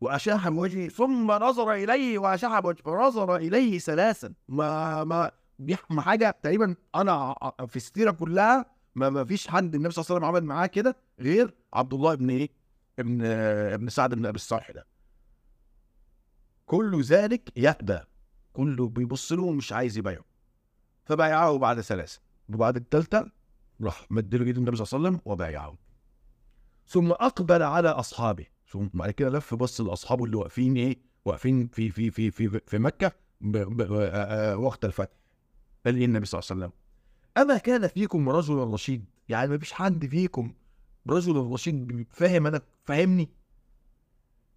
وأشاح 0.00 0.48
بوجهه 0.48 0.88
ثم 0.88 1.32
نظر 1.32 1.72
إليه 1.72 2.18
وأشاح 2.18 2.60
بوجهه 2.60 2.82
فنظر 2.82 3.36
إليه 3.36 3.78
ثلاثا. 3.78 4.34
ما 4.48 5.04
ما 5.04 5.30
ما 5.90 6.02
حاجة 6.02 6.38
تقريبا 6.42 6.76
أنا 6.94 7.34
في 7.68 7.76
السيرة 7.76 8.10
كلها 8.10 8.66
ما 8.94 9.10
ما 9.10 9.24
فيش 9.24 9.48
حد 9.48 9.74
النبي 9.74 9.94
صلى 9.94 10.02
الله 10.02 10.16
عليه 10.16 10.26
وسلم 10.26 10.36
عمل 10.36 10.44
معاه 10.44 10.66
كده 10.66 10.96
غير 11.20 11.54
عبد 11.74 11.94
الله 11.94 12.14
بن 12.14 12.30
إيه؟ 12.30 12.50
ابن 12.98 13.22
ابن 13.74 13.88
سعد 13.88 14.14
بن 14.14 14.26
أبي 14.26 14.36
الصالح 14.36 14.70
ده. 14.70 14.86
كل 16.66 17.02
ذلك 17.02 17.52
يأبى. 17.56 17.98
كله 18.52 18.88
بيبص 18.88 19.32
له 19.32 19.42
ومش 19.42 19.72
عايز 19.72 19.98
يبايعه 19.98 20.24
فبايعه 21.04 21.58
بعد 21.58 21.80
ثلاثة. 21.80 22.20
وبعد 22.48 22.76
الثالثة 22.76 23.30
راح 23.82 24.06
مدله 24.10 24.46
إيد 24.46 24.56
النبي 24.56 24.76
صلى 24.76 24.86
الله 24.86 25.08
عليه 25.08 25.08
وسلم 25.08 25.32
وبايعه. 25.32 25.76
ثم 26.86 27.10
أقبل 27.10 27.62
على 27.62 27.88
أصحابه. 27.88 28.46
ثم 28.68 28.88
بعد 28.94 29.10
كده 29.10 29.28
لف 29.28 29.54
بص 29.54 29.80
لأصحابه 29.80 30.24
اللي 30.24 30.36
واقفين 30.36 30.76
إيه؟ 30.76 30.98
واقفين 31.24 31.68
في 31.68 31.90
في 31.90 32.10
في 32.10 32.30
في 32.30 32.60
في 32.66 32.78
مكة 32.78 33.12
ب 33.40 33.56
آه، 33.56 34.06
آه، 34.06 34.56
وقت 34.56 34.84
الفتح. 34.84 35.16
قال 35.86 35.96
إيه 35.96 36.04
النبي 36.04 36.26
صلى 36.26 36.38
الله 36.38 36.50
عليه 36.50 36.60
وسلم 36.60 36.72
أما 37.38 37.58
كان 37.58 37.88
فيكم 37.88 38.28
رجل 38.28 38.54
رشيد؟ 38.54 39.04
يعني 39.28 39.50
ما 39.50 39.58
فيش 39.58 39.72
حد 39.72 40.06
فيكم 40.06 40.54
رجل 41.08 41.36
رشيد 41.36 42.06
فاهم 42.10 42.46
أنا 42.46 42.60
فاهمني؟ 42.84 43.28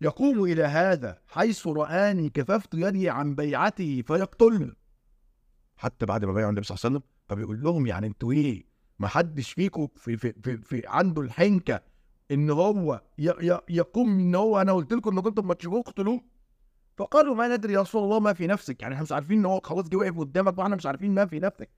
يقوم 0.01 0.43
إلى 0.43 0.63
هذا 0.63 1.21
حيث 1.27 1.67
رآني 1.67 2.29
كففت 2.29 2.73
يدي 2.73 3.09
عن 3.09 3.35
بيعته 3.35 4.01
فيقتلني. 4.07 4.73
حتى 5.77 6.05
بعد 6.05 6.25
ما 6.25 6.33
بايعوا 6.33 6.49
النبي 6.51 6.65
صلى 6.65 6.75
الله 6.75 6.85
عليه 6.85 6.97
وسلم 6.97 7.09
فبيقول 7.29 7.63
لهم 7.63 7.87
يعني 7.87 8.07
أنتوا 8.07 8.31
إيه؟ 8.31 8.72
ما 9.03 9.09
حدش 9.09 9.51
فيكم 9.51 9.87
في 9.95 10.17
في 10.17 10.33
في, 10.43 10.57
في 10.57 10.81
عنده 10.87 11.21
الحنكة 11.21 11.81
إن 12.31 12.49
هو 12.49 13.01
يقوم 13.69 14.09
إن 14.19 14.35
هو 14.35 14.61
أنا 14.61 14.71
قلت 14.71 14.93
لكم 14.93 15.17
إن 15.17 15.23
كنتم 15.23 15.47
ما 15.47 15.53
تشوفوه 15.53 15.79
اقتلوه. 15.79 16.21
فقالوا 16.97 17.35
ما 17.35 17.55
ندري 17.55 17.73
يا 17.73 17.81
رسول 17.81 18.03
الله 18.03 18.19
ما 18.19 18.33
في 18.33 18.47
نفسك. 18.47 18.81
يعني 18.81 18.93
إحنا 18.93 19.03
مش 19.03 19.11
عارفين 19.11 19.39
إن 19.39 19.45
هو 19.45 19.59
خلاص 19.63 19.89
جه 19.89 19.95
وقف 19.95 20.19
قدامك 20.19 20.57
وإحنا 20.57 20.75
مش 20.75 20.85
عارفين 20.85 21.13
ما 21.13 21.25
في 21.25 21.39
نفسك. 21.39 21.69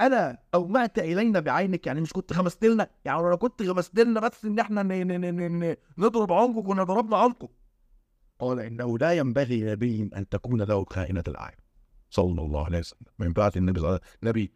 أنا 0.00 0.38
اومأت 0.54 0.98
إلينا 0.98 1.40
بعينك 1.40 1.86
يعني 1.86 2.00
مش 2.00 2.12
كنت 2.12 2.32
غمست 2.32 2.64
لنا 2.64 2.90
يعني 3.04 3.22
لو 3.22 3.36
كنت 3.36 3.62
غمست 3.62 3.98
لنا 4.00 4.20
بس 4.20 4.44
إن 4.44 4.58
إحنا 4.58 4.82
نضرب 5.98 6.32
عنقك 6.32 6.64
كنا 6.66 6.84
ضربنا 6.84 7.16
عنقك 7.16 7.50
قال 8.38 8.60
إنه 8.60 8.98
لا 8.98 9.12
ينبغي 9.12 9.60
لنبي 9.60 10.10
أن 10.16 10.28
تكون 10.28 10.62
له 10.62 10.84
خائنة 10.84 11.24
الاعين 11.28 11.65
صلى 12.10 12.42
الله 12.42 12.64
عليه 12.64 12.78
وسلم. 12.78 13.00
ما 13.18 13.26
ينفعش 13.26 13.56
النبي 13.56 13.80
صلى 13.80 13.88
الله 13.88 14.00
النبي 14.22 14.52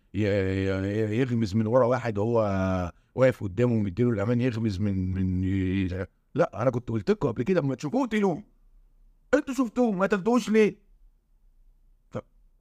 يغمز 1.21 1.55
من 1.55 1.67
ورا 1.67 1.87
واحد 1.87 2.19
وهو 2.19 2.93
واقف 3.15 3.43
قدامه 3.45 3.73
ومديله 3.75 4.11
الأمان 4.11 4.41
يغمز 4.41 4.81
من 4.81 5.15
من 5.15 6.07
لا 6.35 6.63
أنا 6.63 6.71
كنت 6.71 6.89
قلت 6.89 7.11
لكم 7.11 7.29
قبل 7.29 7.43
كده 7.43 7.61
اما 7.61 7.75
تشوفوه 7.75 8.07
قتلوه 8.07 8.43
أنتوا 9.35 9.55
شفتوه 9.55 9.93
ما 9.93 10.07
قتلتوش 10.07 10.49
ليه؟ 10.49 10.77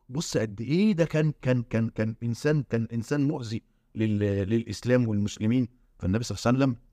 بص 0.10 0.38
قد 0.38 0.62
إيه 0.62 0.93
ده 0.93 1.06
كان 1.06 1.34
كان 1.41 1.63
كان 1.63 1.89
كان 1.89 2.15
إنسان 2.23 2.63
كان 2.63 2.88
إنسان 2.93 3.28
مؤذي 3.28 3.62
لل 3.95 4.19
للإسلام 4.19 5.08
والمسلمين. 5.08 5.67
فالنبي 5.99 6.23
صلى 6.23 6.38
الله 6.38 6.47
عليه 6.47 6.58
وسلم 6.58 6.84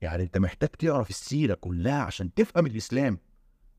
يعني 0.00 0.22
أنت 0.22 0.38
محتاج 0.38 0.68
تقرا 0.68 1.02
في 1.02 1.10
السيرة 1.10 1.54
كلها 1.54 2.02
عشان 2.02 2.34
تفهم 2.34 2.66
الإسلام. 2.66 3.18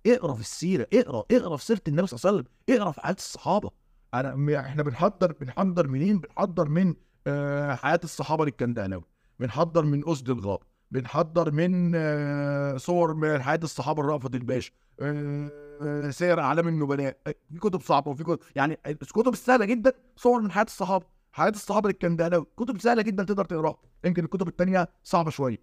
اقرا 0.07 0.33
في 0.33 0.41
السيرة 0.41 0.87
اقرا 0.93 1.23
اقرا 1.31 1.57
في 1.57 1.65
سيرة 1.65 1.81
النبي 1.87 2.07
صلى 2.07 2.17
الله 2.17 2.29
عليه 2.29 2.37
وسلم 2.39 2.77
اقرا 2.77 2.91
في 2.91 3.01
حياة 3.01 3.15
الصحابة. 3.15 3.71
أنا 4.13 4.59
إحنا 4.59 4.83
بنحضر 4.83 5.31
بنحضر 5.41 5.87
منين؟ 5.87 6.19
بنحضر 6.19 6.69
من 6.69 6.93
آه 7.27 7.75
حياة 7.75 7.99
الصحابة 8.03 8.45
للكندانوي 8.45 9.03
بنحضر 9.39 9.85
من 9.85 10.09
أسد 10.09 10.29
الغاب. 10.29 10.59
بنحضر 10.91 11.51
من 11.51 11.91
آه 11.95 12.77
صور 12.77 13.13
من 13.13 13.41
حياة 13.41 13.59
الصحابة 13.63 14.01
الرأفت 14.01 14.35
الباشا. 14.35 14.71
آه 15.01 16.09
سير 16.09 16.39
أعلام 16.39 16.67
النبلاء. 16.67 17.17
في 17.53 17.59
كتب 17.59 17.81
صعبة 17.81 18.11
وفي 18.11 18.23
كتب 18.23 18.39
يعني 18.55 18.79
الكتب 18.85 19.33
السهلة 19.33 19.65
جدا 19.65 19.93
صور 20.15 20.41
من 20.41 20.51
حياة 20.51 20.63
الصحابة. 20.63 21.05
حياة 21.31 21.49
الصحابة 21.49 21.89
للكندانوي 21.89 22.45
كتب 22.57 22.81
سهلة 22.81 23.01
جدا 23.01 23.23
تقدر 23.23 23.45
تقرأها. 23.45 23.77
يمكن 24.05 24.23
الكتب 24.23 24.47
الثانية 24.47 24.89
صعبة 25.03 25.29
شوية. 25.29 25.57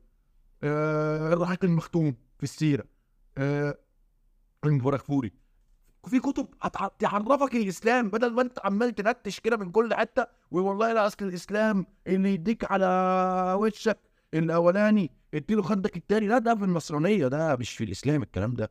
الرحيق 1.32 1.64
المختوم 1.64 2.14
في 2.38 2.42
السيرة. 2.42 2.84
الفوركفوري 4.64 5.32
في 6.06 6.20
كتب 6.20 6.46
تعرفك 6.98 7.54
الإسلام 7.54 8.08
بدل 8.10 8.32
ما 8.32 8.42
أنت 8.42 8.58
عمال 8.64 8.94
تنتش 8.94 9.40
كده 9.40 9.56
من 9.56 9.70
كل 9.70 9.94
حتة 9.94 10.26
والله 10.50 10.92
لا 10.92 11.06
أصل 11.06 11.16
الإسلام 11.24 11.86
اللي 12.06 12.34
يديك 12.34 12.72
على 12.72 12.86
وشك 13.60 13.98
الأولاني 14.34 15.10
اديله 15.34 15.62
خدك 15.62 15.96
التاني. 15.96 16.26
لا 16.26 16.38
ده 16.38 16.54
في 16.54 16.64
النصرانية 16.64 17.28
ده 17.28 17.56
مش 17.56 17.70
في 17.76 17.84
الإسلام 17.84 18.22
الكلام 18.22 18.54
ده. 18.54 18.70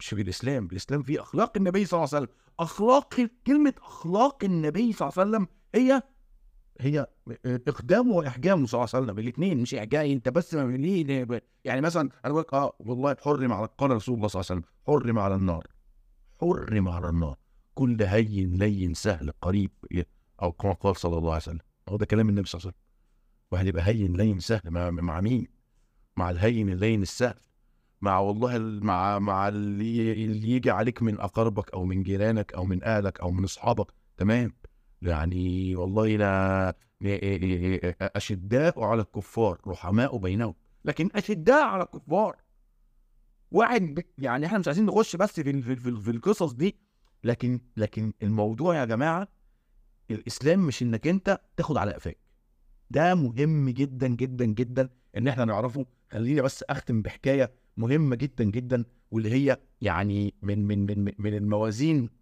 مش 0.00 0.08
في 0.08 0.22
الإسلام 0.22 0.68
الإسلام 0.72 1.02
فيه 1.02 1.20
أخلاق 1.22 1.52
النبي 1.56 1.84
صلى 1.84 1.98
الله 1.98 2.08
عليه 2.14 2.24
وسلم. 2.26 2.36
أخلاق 2.60 3.28
كلمة 3.46 3.74
أخلاق 3.82 4.44
النبي 4.44 4.92
صلى 4.92 5.08
الله 5.08 5.18
عليه 5.20 5.30
وسلم 5.30 5.46
هي 5.74 6.02
هي 6.80 7.06
اقدامه 7.46 8.12
واحجامه 8.12 8.66
صلى 8.66 8.78
الله 8.78 8.90
عليه 8.94 9.04
وسلم. 9.04 9.18
الاثنين 9.18 9.58
مش 9.62 9.74
اعجائي 9.74 10.12
أنت 10.12 10.28
بس 10.28 10.54
ما 10.54 10.76
ليه؟ 10.76 11.42
يعني 11.64 11.80
مثلا 11.80 12.10
أنا 12.24 12.32
بقول 12.32 12.44
آه 12.52 12.72
والله 12.78 13.16
حرم 13.20 13.52
على 13.52 13.68
قال 13.78 13.90
رسول 13.90 14.16
الله 14.16 14.28
صلى 14.28 14.40
الله 14.40 14.50
عليه 14.50 14.60
وسلم 14.60 14.72
حرم 14.86 15.18
على 15.18 15.34
النار. 15.34 15.66
حرم 16.40 16.88
على 16.88 17.08
النار. 17.08 17.36
كل 17.74 18.02
هين 18.02 18.54
لين 18.54 18.94
سهل 18.94 19.30
قريب 19.42 19.70
أو 20.42 20.52
كما 20.52 20.72
قال 20.72 20.96
صلى 20.96 21.18
الله 21.18 21.30
عليه 21.30 21.42
وسلم. 21.42 21.58
هو 21.88 21.96
ده 21.96 22.06
كلام 22.06 22.28
النبي 22.28 22.48
صلى 22.48 22.58
الله 22.58 22.68
عليه 22.68 22.76
وسلم. 22.76 22.82
واحد 23.52 23.66
يبقى 23.66 23.82
هين 23.86 24.16
لين 24.16 24.38
سهل 24.40 24.70
مع, 24.70 24.90
مع 24.90 25.20
مين؟ 25.20 25.46
مع 26.16 26.30
الهين 26.30 26.68
اللين 26.68 27.02
السهل. 27.02 27.34
مع 28.00 28.18
والله 28.18 28.56
ال- 28.56 28.84
مع 28.86 29.18
مع 29.18 29.48
اللي, 29.48 30.12
اللي 30.24 30.50
يجي 30.50 30.70
عليك 30.70 31.02
من 31.02 31.20
اقاربك 31.20 31.70
أو 31.74 31.84
من 31.84 32.02
جيرانك 32.02 32.52
أو 32.52 32.64
من 32.64 32.84
أهلك 32.84 33.20
أو 33.20 33.30
من 33.30 33.44
أصحابك. 33.44 33.86
تمام؟ 34.16 34.52
يعني 35.02 35.76
والله 35.76 36.16
لا 36.16 36.74
أشداء 38.00 38.80
على 38.80 39.02
الكفار 39.02 39.60
رحماء 39.66 40.16
بينهم. 40.16 40.54
لكن 40.84 41.10
أشداء 41.14 41.64
على 41.64 41.82
الكفار. 41.82 42.36
واحد 43.50 44.04
يعني 44.18 44.46
إحنا 44.46 44.58
مش 44.58 44.66
عايزين 44.66 44.86
نخش 44.86 45.16
بس 45.16 45.30
في 45.40 45.62
في, 45.62 45.76
في, 45.76 46.00
في 46.00 46.10
القصص 46.10 46.52
دي. 46.52 46.76
لكن 47.24 47.60
لكن 47.76 48.12
الموضوع 48.22 48.76
يا 48.76 48.84
جماعة 48.84 49.28
الإسلام 50.10 50.66
مش 50.66 50.82
إنك 50.82 51.06
أنت 51.06 51.40
تاخد 51.56 51.76
على 51.76 51.92
قفاك. 51.92 52.18
ده 52.90 53.14
مهم 53.14 53.70
جدا 53.70 54.08
جدا 54.08 54.44
جدا 54.44 54.88
إن 55.16 55.28
إحنا 55.28 55.44
نعرفه. 55.44 55.86
خليني 56.12 56.42
بس 56.42 56.62
أختم 56.62 57.02
بحكاية 57.02 57.52
مهمة 57.76 58.16
جدا 58.16 58.44
جدا 58.44 58.84
واللي 59.10 59.30
هي 59.32 59.56
يعني 59.80 60.34
من 60.42 60.66
من 60.66 60.86
من 60.86 61.12
من 61.18 61.34
الموازين 61.34 62.04
آه، 62.04 62.21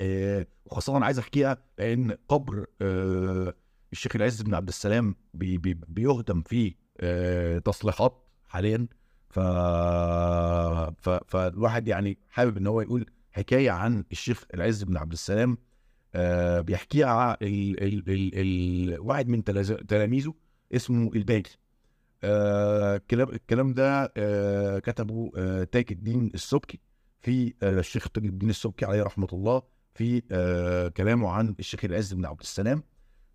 وخاصة 0.00 0.96
أنا 0.96 1.06
عايز 1.06 1.18
أحكيها 1.18 1.56
لأن 1.78 2.16
قبر 2.28 2.66
آه، 2.82 3.54
الشيخ 3.92 4.16
العز 4.16 4.42
بن 4.42 4.54
عبد 4.54 4.68
السلام 4.68 5.14
بي 5.34 5.58
بي 5.58 5.74
بيهدم 5.88 6.42
فيه 6.42 6.74
آه، 7.00 7.58
تصليحات 7.58 8.24
حاليا. 8.48 8.88
ف... 9.30 9.38
ف... 10.98 11.08
فالواحد 11.08 11.88
يعني 11.88 12.18
حابب 12.28 12.56
إن 12.56 12.66
هو 12.66 12.80
يقول 12.80 13.06
حكاية 13.32 13.70
عن 13.70 14.04
الشيخ 14.12 14.44
العز 14.54 14.82
بن 14.84 14.96
عبد 14.96 15.12
السلام 15.12 15.58
آه 16.14 16.60
بيحكيها 16.60 17.36
ال... 17.42 17.82
ال... 17.82 18.10
ال... 18.10 18.30
ال... 18.94 19.00
واحد 19.00 19.28
من 19.28 19.44
تلاز... 19.44 19.72
تلاميذه 19.72 20.34
اسمه 20.74 21.10
الباجي 21.14 21.50
آه 22.24 22.96
الكلام 22.96 23.28
الكلام 23.28 23.74
ده 23.74 24.12
آه 24.16 24.78
كتبه 24.78 25.30
آه 25.36 25.64
تاج 25.64 25.86
الدين 25.90 26.30
السبكي 26.34 26.80
في 27.20 27.54
آه 27.62 27.78
الشيخ 27.78 28.08
تاج 28.08 28.24
الدين 28.24 28.50
السبكي 28.50 28.84
عليه 28.84 29.02
رحمة 29.02 29.28
الله. 29.32 29.62
في 29.96 30.22
آه 30.30 30.88
كلامه 30.88 31.30
عن 31.30 31.54
الشيخ 31.58 31.84
العز 31.84 32.12
بن 32.14 32.26
عبد 32.26 32.40
السلام. 32.40 32.82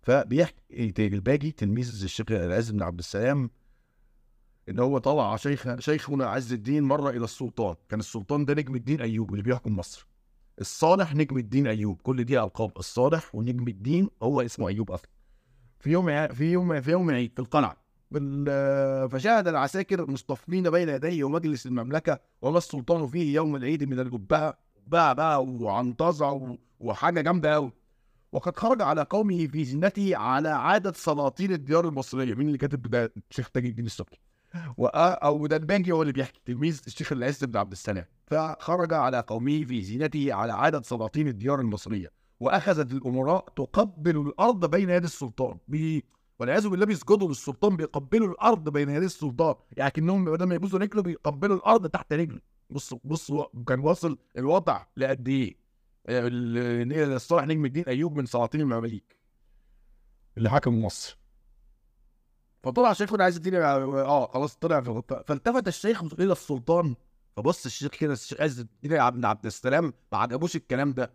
فبيحكي 0.02 0.92
الباجي 0.98 1.50
تلميذ 1.50 2.02
الشيخ 2.02 2.26
العز 2.30 2.70
بن 2.70 2.82
عبد 2.82 2.98
السلام 2.98 3.50
إن 4.68 4.78
هو 4.78 4.98
طلع 4.98 5.36
شيخ 5.36 5.78
شيخنا 5.78 6.26
عز 6.26 6.52
الدين 6.52 6.82
مرة 6.82 7.10
إلى 7.10 7.24
السلطان. 7.24 7.74
كان 7.88 8.00
السلطان 8.00 8.44
ده 8.44 8.54
نجم 8.54 8.74
الدين 8.74 9.00
أيوب 9.00 9.30
اللي 9.30 9.42
بيحكم 9.42 9.76
مصر. 9.76 10.06
الصالح 10.60 11.14
نجم 11.14 11.38
الدين 11.38 11.66
أيوب. 11.66 12.00
كل 12.02 12.24
دي 12.24 12.40
ألقاب. 12.40 12.72
الصالح 12.78 13.34
ونجم 13.34 13.68
الدين 13.68 14.08
هو 14.22 14.40
اسمه 14.40 14.68
أيوب 14.68 14.90
أصلا. 14.90 15.08
في 15.80 15.90
يوم 15.90 16.28
في 16.28 16.52
يوم 16.52 16.80
في 16.80 16.90
يوم 16.90 17.10
عيد 17.10 17.32
في 17.34 17.38
القلعة. 17.38 17.82
فشاهد 19.08 19.48
العساكر 19.48 20.10
مصطفين 20.10 20.70
بين 20.70 20.88
يديه 20.88 21.24
ومجلس 21.24 21.66
المملكة 21.66 22.20
وما 22.42 22.58
السلطان 22.58 23.06
فيه 23.06 23.34
يوم 23.34 23.56
العيد 23.56 23.84
من 23.84 24.00
الجبهة. 24.00 24.58
بقى 24.86 25.14
بقى 25.14 25.44
وعنطزه 25.44 26.56
وحاجة 26.80 27.20
جامدة 27.20 27.54
قوي 27.54 27.72
وقد 28.32 28.56
خرج 28.56 28.82
على 28.82 29.02
قومه 29.02 29.46
في 29.46 29.64
زينته 29.64 30.16
على 30.16 30.48
عادة 30.48 30.92
سلاطين 30.92 31.52
الديار 31.52 31.88
المصرية. 31.88 32.34
مين 32.34 32.46
اللي 32.46 32.58
كاتب 32.58 32.82
ده؟ 32.82 33.12
الشيخ 33.30 33.50
تاج 33.50 33.66
الدين 33.66 33.86
السبكي. 33.86 34.20
وأ- 34.54 34.90
أو 34.94 35.46
ده 35.46 35.56
الباجي 35.56 35.92
هو 35.92 36.02
اللي 36.02 36.12
بيحكي. 36.12 36.40
تلميذ 36.44 36.80
الشيخ 36.86 37.12
العز 37.12 37.44
بن 37.44 37.56
عبد 37.56 37.72
السلام. 37.72 38.04
فخرج 38.26 38.92
على 38.92 39.20
قومه 39.20 39.64
في 39.64 39.82
زينته 39.82 40.32
على 40.34 40.52
عادة 40.52 40.82
سلاطين 40.82 41.28
الديار 41.28 41.60
المصرية. 41.60 42.08
وأخذت 42.40 42.92
الأمراء 42.92 43.44
تقبل 43.56 44.16
الأرض 44.20 44.70
بين 44.70 44.90
يدي 44.90 45.06
السلطان. 45.06 45.58
بي... 45.68 46.04
والعياذ 46.38 46.68
بالله 46.68 46.86
بيسجدوا 46.86 47.28
للسلطان 47.28 47.76
بيقبلوا 47.76 48.28
الأرض 48.28 48.68
بين 48.68 48.90
يدي 48.90 49.06
السلطان. 49.06 49.54
يعني 49.76 49.90
كأنهم 49.90 50.24
بدل 50.24 50.44
ما 50.46 50.54
يبوسوا 50.54 50.78
رجله 50.78 51.02
بيقبلوا 51.02 51.56
الأرض 51.56 51.86
تحت 51.86 52.12
رجله. 52.12 52.40
بص 52.72 52.94
بص 53.04 53.32
كان 53.66 53.80
واصل 53.80 54.18
الوضع 54.38 54.84
لقد 54.96 55.28
ال- 56.08 57.12
الصالح 57.12 57.44
نجم 57.46 57.64
الدين 57.64 57.84
أيوب 57.84 58.16
من 58.16 58.26
سلاطين 58.26 58.60
المماليك. 58.60 59.16
اللي 60.38 60.50
حكم 60.50 60.84
مصر 60.84 61.18
فطلع 62.62 62.92
شيخنا 62.92 63.24
عايز 63.24 63.36
الدين 63.36 63.54
آه 63.54 64.26
خلاص 64.26 64.56
طلع 64.56 64.80
في- 64.80 65.22
فالتفت 65.26 65.68
الشيخ 65.68 66.02
إلى 66.02 66.32
السلطان. 66.32 66.94
فبص 67.36 67.66
الشيخ 67.66 67.90
كده 67.90 68.12
الشيخ 68.12 68.40
عز 68.40 68.60
الدين 68.60 68.92
عبد 69.00 69.24
عبد 69.24 69.46
السلام 69.46 69.92
ما 70.12 70.18
عجبوش 70.18 70.56
الكلام 70.56 70.92
ده. 70.92 71.12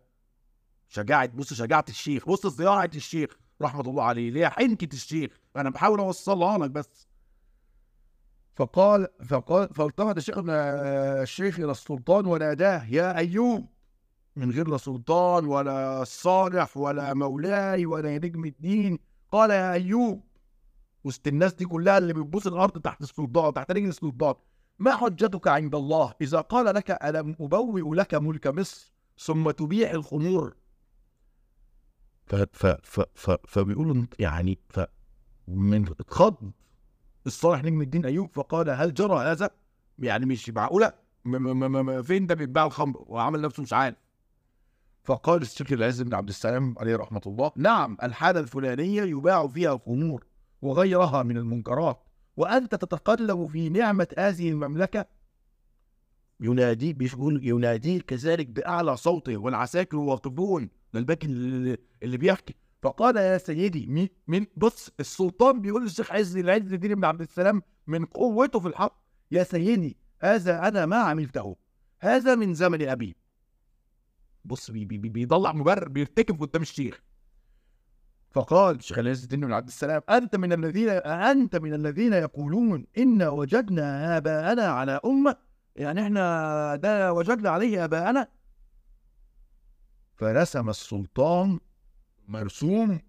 شجاعة 0.88 1.28
بص 1.28 1.54
شجاعة 1.54 1.86
الشيخ 1.90 2.28
بص 2.30 2.48
صياعة 2.48 2.90
الشيخ 2.96 3.38
رحمة 3.62 3.82
الله 3.82 4.04
عليه. 4.04 4.30
ليه؟ 4.32 4.48
حنكة 4.48 4.94
الشيخ. 4.94 5.32
أنا 5.56 5.70
بحاول 5.70 6.00
أوصلها 6.00 6.58
لك 6.58 6.72
بس. 6.72 7.07
فقال 8.58 9.08
فقال 9.26 9.74
فالتفت 9.74 10.18
الشيخ 10.18 10.36
الشيخ 10.48 11.60
إلى 11.60 11.72
السلطان 11.72 12.26
وناداه 12.26 12.86
يا 12.86 13.18
أيوب 13.18 13.68
من 14.36 14.52
غير 14.52 14.68
لا 14.68 14.78
سلطان 14.78 15.46
ولا 15.46 16.04
صالح 16.04 16.78
ولا 16.78 17.14
مولاي 17.14 17.86
ولا 17.86 18.18
نجم 18.18 18.46
الدين. 18.46 19.00
قال 19.32 19.50
يا 19.50 19.74
أيوب 19.74 20.24
وسط 21.04 21.28
الناس 21.28 21.54
دي 21.54 21.66
كلها 21.66 21.98
اللي 21.98 22.14
بتبوس 22.14 22.48
الأرض 22.48 22.82
تحت 22.82 23.02
السلطان 23.02 23.54
تحت 23.54 23.72
رجل 23.72 23.88
السلطان 23.88 24.36
ما 24.80 24.96
حجتك 24.96 25.48
عند 25.48 25.76
الله؟ 25.76 26.14
إذا 26.22 26.42
قال 26.42 26.76
لك 26.76 26.92
ألم 26.92 27.36
أبوئ 27.40 27.96
لك 27.96 28.14
ملك 28.14 28.48
مصر 28.48 28.94
ثم 29.18 29.52
تبيع 29.52 29.92
الخمور؟ 29.92 30.56
ف 32.26 32.36
ف 32.36 32.66
ف 32.66 33.02
ف 33.16 33.32
فبيقولوا 33.48 34.06
يعني 34.20 34.60
ف 34.70 34.80
من 35.48 35.86
اتخض 36.00 36.52
الصالح 37.28 37.64
نجم 37.64 37.82
الدين 37.82 38.06
أيوب 38.06 38.30
فقال 38.34 38.70
هل 38.70 38.94
جرى 38.94 39.16
هذا؟ 39.20 39.50
يعني 40.00 40.26
مش 40.26 40.50
معقولة. 40.50 40.94
فين 42.04 42.28
ده 42.28 42.36
بيتباع 42.36 42.66
الخمر؟ 42.66 43.04
وعمل 43.08 43.42
نفسه 43.42 43.64
مش 43.64 43.74
عارف. 43.74 43.96
فقال 45.04 45.42
الشيخ 45.42 45.72
العز 45.72 46.02
بن 46.02 46.14
عبد 46.14 46.30
السلام 46.30 46.76
عليه 46.78 46.96
رحمة 46.96 47.22
الله 47.26 47.52
نعم 47.56 47.98
الحالة 48.04 48.40
الفلانية 48.40 49.04
يباع 49.04 49.48
فيها 49.48 49.74
الخمور 49.74 50.26
وغيرها 50.62 51.24
من 51.24 51.38
المنكرات 51.38 52.04
وأنت 52.38 52.76
تتقلب 52.76 53.46
في 53.48 53.70
نعمة 53.70 54.08
هذه 54.18 54.50
المملكة؟ 54.50 55.06
ينادي 56.40 56.94
بيقول 56.94 57.48
يناديه 57.48 58.02
كذلك 58.02 58.48
بأعلى 58.48 58.98
صوته 58.98 59.38
والعساكر 59.38 59.98
واقفون 59.98 60.70
ده 60.94 61.18
اللي 62.04 62.18
بيحكي. 62.18 62.56
فقال 62.82 63.18
يا 63.18 63.38
سيدي 63.38 63.88
مين 63.88 64.10
من 64.28 64.46
بص 64.58 64.90
السلطان 65.00 65.62
بيقول 65.62 65.84
للشيخ 65.84 66.12
عز 66.12 66.38
العز 66.38 66.74
الدين 66.74 66.96
بن 66.96 67.06
عبد 67.06 67.22
السلام 67.22 67.62
من 67.88 68.06
قوته 68.06 68.60
في 68.60 68.68
الحق 68.68 69.02
يا 69.32 69.44
سيدي 69.44 69.98
هذا 70.22 70.68
أنا 70.68 70.86
ما 70.86 70.96
عملته 70.98 71.56
هذا 72.00 72.36
من 72.36 72.54
زمن 72.54 72.90
أبي. 72.90 73.16
بص 74.46 74.72
بي 74.72 74.86
بي- 74.86 75.10
بيطلع 75.10 75.52
مبرر 75.54 75.88
بيرتكب 75.90 76.42
قدام 76.42 76.62
الشيخ. 76.62 77.02
فقال 78.32 78.76
الشيخ 78.76 79.00
عز 79.00 79.24
الدين 79.24 79.42
بن 79.42 79.54
عبد 79.54 79.68
السلام 79.68 80.02
أنت 80.10 80.36
من 80.36 80.54
الذين 80.54 80.90
أنت 81.06 81.56
من 81.56 81.74
الذين 81.74 82.14
يقولون 82.14 82.86
إن 82.98 83.24
وجدنا 83.24 84.18
آباءنا 84.18 84.64
على 84.68 85.00
أمة 85.06 85.36
يعني 85.76 86.02
إحنا 86.02 86.76
ده 86.76 87.14
وجدنا 87.14 87.50
عليه 87.50 87.84
آباءنا؟ 87.86 88.28
فرسم 90.16 90.70
السلطان 90.70 91.60
مرسوم 92.28 93.00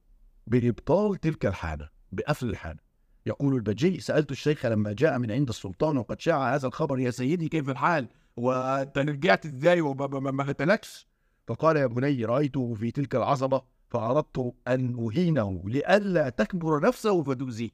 بإبطال 0.46 1.16
تلك 1.20 1.46
الحالة 1.46 1.88
بقفل 2.12 2.48
الحالة 2.50 2.78
يقول 3.26 3.54
البجي 3.54 4.00
سألت 4.00 4.30
الشيخ 4.30 4.66
لما 4.66 4.92
جاء 4.92 5.18
من 5.18 5.30
عند 5.32 5.48
السلطان 5.48 5.96
وقد 5.98 6.20
شاع 6.20 6.54
هذا 6.54 6.66
الخبر 6.66 6.98
يا 6.98 7.10
سيدي 7.10 7.48
كيف 7.48 7.70
الحال؟ 7.70 8.08
وأنت 8.36 8.98
رجعت 8.98 9.46
إزاي؟ 9.46 9.80
وما 9.80 10.06
ما- 10.06 10.20
ما- 10.20 10.30
ما 10.30 10.44
قتلكش 10.44 11.06
فقال 11.46 11.76
يا 11.76 11.86
بني 11.86 12.24
رأيته 12.24 12.74
في 12.74 12.90
تلك 12.90 13.14
العصبة 13.16 13.62
فأردت 13.88 14.52
أن 14.68 15.06
أهينه 15.08 15.62
لئلا 15.64 16.28
تكبر 16.28 16.80
نفسه 16.80 17.22
فتؤذيه. 17.22 17.70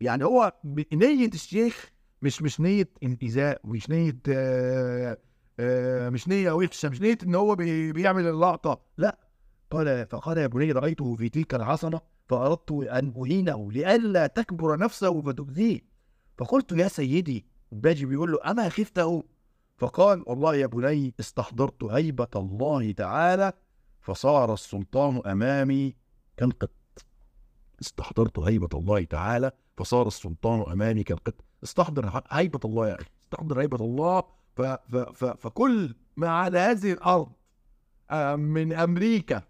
يعني 0.00 0.24
هو 0.24 0.52
نية 0.92 1.28
الشيخ 1.34 1.90
مش 2.22 2.42
مش 2.42 2.60
نية 2.60 2.88
انتزاع 3.02 3.58
مش 3.64 3.90
نية 3.90 4.16
آه 4.28 5.18
آه 5.60 6.08
مش 6.08 6.28
نية 6.28 6.52
وحشة 6.52 6.88
مش 6.88 7.00
نية 7.00 7.18
إن 7.22 7.34
هو 7.34 7.54
بي 7.54 7.92
بيعمل 7.92 8.26
اللقطة 8.26 8.80
لا. 8.98 9.18
قال 9.70 10.06
فقال 10.06 10.38
يا 10.38 10.46
بني 10.46 10.72
رأيته 10.72 11.16
في 11.16 11.28
تلك 11.28 11.54
العصنة 11.54 12.00
فأردت 12.28 12.72
أن 12.72 13.12
أهينه 13.16 13.72
لئلا 13.72 14.26
تكبر 14.26 14.78
نفسه 14.78 15.22
فتؤذيه. 15.22 15.80
فقلت 16.38 16.72
يا 16.72 16.88
سيدي 16.88 17.46
الباجي 17.72 18.06
بيقول 18.06 18.32
له 18.32 18.50
أما 18.50 18.68
خفته؟ 18.68 19.24
فقال 19.78 20.24
والله 20.26 20.54
يا 20.54 20.66
بني 20.66 21.14
استحضرت 21.20 21.84
هيبة 21.84 22.28
الله 22.36 22.92
تعالى 22.92 23.52
فصار 24.00 24.52
السلطان 24.54 25.22
أمامي 25.26 25.96
كالقط. 26.36 26.70
استحضرت 27.80 28.38
هيبة 28.38 28.68
الله 28.74 29.04
تعالى 29.04 29.52
فصار 29.76 30.06
السلطان 30.06 30.72
أمامي 30.72 31.02
كالقط. 31.02 31.34
استحضر 31.64 32.24
هيبة 32.30 32.60
الله 32.64 32.88
يا 32.88 32.94
أخي 32.94 33.10
استحضر 33.22 33.60
هيبة 33.60 33.84
الله 33.84 34.22
ف 34.56 34.62
ف 34.62 34.96
ف 34.96 35.24
فكل 35.24 35.94
ما 36.16 36.28
على 36.28 36.58
هذه 36.58 36.92
الأرض 36.92 37.32
آه، 38.10 38.36
من 38.36 38.72
أمريكا 38.72 39.42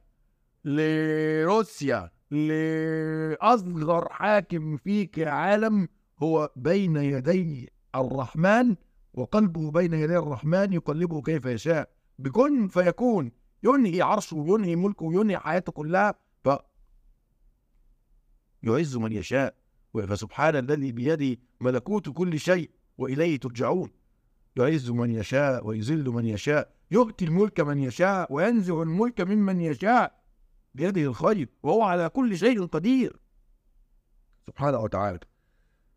لروسيا 0.64 2.10
لأصغر 2.30 4.08
حاكم 4.08 4.76
في 4.76 5.06
كعالم 5.06 5.88
هو 6.22 6.50
بين 6.56 6.96
يدي 6.96 7.72
الرحمن 7.94 8.76
وقلبه 9.14 9.70
بين 9.70 9.92
يدي 9.92 10.18
الرحمن 10.18 10.72
يقلبه 10.72 11.22
كيف 11.22 11.46
يشاء. 11.46 11.90
بكن 12.18 12.68
فيكون 12.68 13.32
ينهي 13.62 14.02
عرشه 14.02 14.36
وينهي 14.36 14.76
ملكه 14.76 15.04
وينهي 15.04 15.38
حياته 15.38 15.72
كلها 15.72 16.14
ف 16.44 16.48
يعز 18.62 18.96
من 18.96 19.12
يشاء. 19.12 19.54
فسبحان 20.08 20.56
الذي 20.56 20.92
بيده 20.92 21.40
ملكوت 21.60 22.08
كل 22.08 22.38
شيء 22.40 22.70
وإليه 22.98 23.36
ترجعون. 23.38 23.90
يعز 24.56 24.90
من 24.90 25.10
يشاء 25.10 25.66
ويذل 25.66 26.10
من 26.10 26.26
يشاء 26.26 26.72
يؤتي 26.90 27.24
الملك 27.24 27.60
من 27.60 27.78
يشاء 27.78 28.32
وينزع 28.32 28.82
الملك 28.82 29.20
ممن 29.20 29.60
يشاء. 29.60 30.19
بيده 30.74 31.00
الخير 31.02 31.48
وهو 31.62 31.83
على 31.83 32.09
كل 32.09 32.38
شيء 32.38 32.66
قدير. 32.66 33.16
سبحانه 34.46 34.78
وتعالى. 34.78 35.20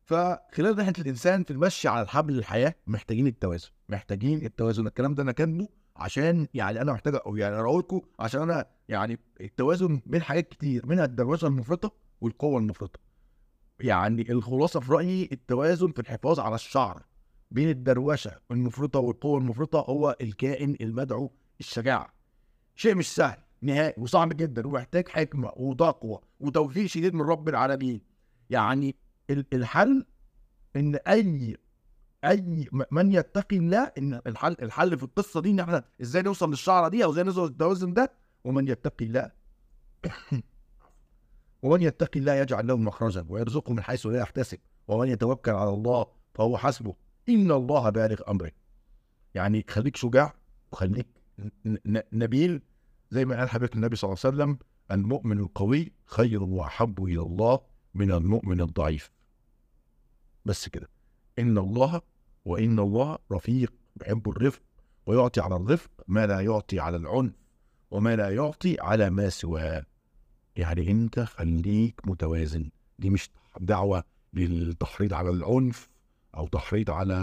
فخلال 0.05 0.79
رحلة 0.79 0.93
الإنسان 0.99 1.43
في 1.43 1.51
المشي 1.51 1.87
على 1.87 2.01
الحبل 2.01 2.37
الحياة 2.37 2.75
محتاجين 2.87 3.27
التوازن. 3.27 3.69
محتاجين 3.89 4.45
التوازن. 4.45 4.87
الكلام 4.87 5.15
ده 5.15 5.23
أنا 5.23 5.31
كاتبه 5.31 5.67
عشان 5.95 6.47
يعني 6.53 6.81
أنا 6.81 6.93
محتاج 6.93 7.15
أو 7.25 7.35
يعني 7.35 7.55
أقول 7.55 7.79
لكم 7.79 8.01
عشان 8.19 8.41
أنا 8.41 8.65
يعني 8.89 9.19
التوازن 9.41 10.01
بين 10.05 10.21
حاجات 10.21 10.49
كتير 10.49 10.85
منها 10.85 11.05
الدروشه 11.05 11.47
المفرطة 11.47 11.91
والقوة 12.21 12.59
المفرطة. 12.59 12.99
يعني 13.79 14.31
الخلاصة 14.31 14.79
في 14.79 14.91
رأيي 14.91 15.29
التوازن 15.31 15.91
في 15.91 15.99
الحفاظ 15.99 16.39
على 16.39 16.55
الشعر 16.55 17.03
بين 17.51 17.69
الدروشة 17.69 18.31
المفرطة 18.51 18.99
والقوة 18.99 19.37
المفرطة 19.39 19.79
هو 19.79 20.15
الكائن 20.21 20.77
المدعو 20.81 21.31
الشجاعة. 21.59 22.13
شيء 22.75 22.95
مش 22.95 23.15
سهل. 23.15 23.37
نهائي 23.63 23.93
وصعب 23.97 24.29
جدا 24.29 24.67
ومحتاج 24.67 25.07
حكمة 25.07 25.51
وتقوى 25.55 26.19
وتوفيق 26.39 26.85
شديد 26.85 27.13
من 27.13 27.21
رب 27.21 27.49
العالمين. 27.49 28.01
يعني 28.49 28.95
ال- 29.29 29.45
الحل 29.53 30.05
إن 30.75 30.95
أي 30.95 31.57
أي 32.25 32.67
من 32.91 33.11
يتقي 33.11 33.57
الله 33.57 33.91
إن 33.97 34.21
الحل 34.27 34.55
الحل 34.61 34.97
في 34.97 35.03
القصة 35.03 35.41
دي 35.41 35.49
إن 35.51 35.59
إحنا 35.59 35.83
إزاي 36.01 36.21
نوصل 36.21 36.49
للشعرة 36.49 36.87
دي 36.87 37.03
أو 37.03 37.11
إزاي 37.11 37.23
نوصل 37.23 37.45
للتوازن 37.47 37.93
ده. 37.93 38.11
ومن 38.43 38.67
يتقي 38.67 39.05
الله 39.05 39.31
ومن 41.63 41.81
يتقي 41.81 42.19
الله 42.19 42.33
يجعل 42.33 42.67
له 42.67 42.77
مخرجا 42.77 43.25
ويرزقه 43.29 43.73
من 43.73 43.81
حيث 43.81 44.05
لا 44.05 44.19
يحتسب. 44.19 44.57
ومن 44.87 45.07
يتوكل 45.07 45.51
على 45.51 45.69
الله 45.69 46.05
فهو 46.33 46.57
حسبه. 46.57 46.95
إن 47.29 47.51
الله 47.51 47.89
بالغ 47.89 48.21
أمره. 48.27 48.51
يعني 49.35 49.65
خليك 49.69 49.95
شجاع 49.95 50.33
وخليك 50.71 51.07
نبيل 52.13 52.61
زي 53.13 53.25
ما 53.25 53.39
قال 53.39 53.49
حبيبك 53.49 53.75
النبي 53.75 53.95
صلى 53.95 54.07
الله 54.07 54.19
عليه 54.25 54.35
وسلم 54.35 54.57
المؤمن 54.91 55.39
القوي 55.39 55.91
خير 56.05 56.43
وأحب 56.43 57.03
إلى 57.03 57.21
الله 57.21 57.59
من 57.93 58.11
المؤمن 58.11 58.61
الضعيف. 58.61 59.11
بس 60.45 60.69
كده. 60.69 60.89
إن 61.39 61.57
الله 61.57 62.01
وإن 62.45 62.79
الله 62.79 63.17
رفيق 63.31 63.73
بيحب 63.95 64.29
الرفق 64.29 64.61
ويعطي 65.05 65.41
على 65.41 65.55
الرفق 65.55 65.91
ما 66.07 66.27
لا 66.27 66.39
يعطي 66.39 66.79
على 66.79 66.97
العنف 66.97 67.33
وما 67.91 68.15
لا 68.15 68.29
يعطي 68.29 68.77
على 68.79 69.09
ما 69.09 69.29
سواه. 69.29 69.85
يعني 70.55 70.91
أنت 70.91 71.19
خليك 71.19 72.01
متوازن. 72.07 72.69
دي 72.99 73.09
مش 73.09 73.29
دعوة 73.59 74.03
للتحريض 74.33 75.13
على 75.13 75.29
العنف 75.29 75.89
أو 76.37 76.47
تحريض 76.47 76.91
على 76.91 77.13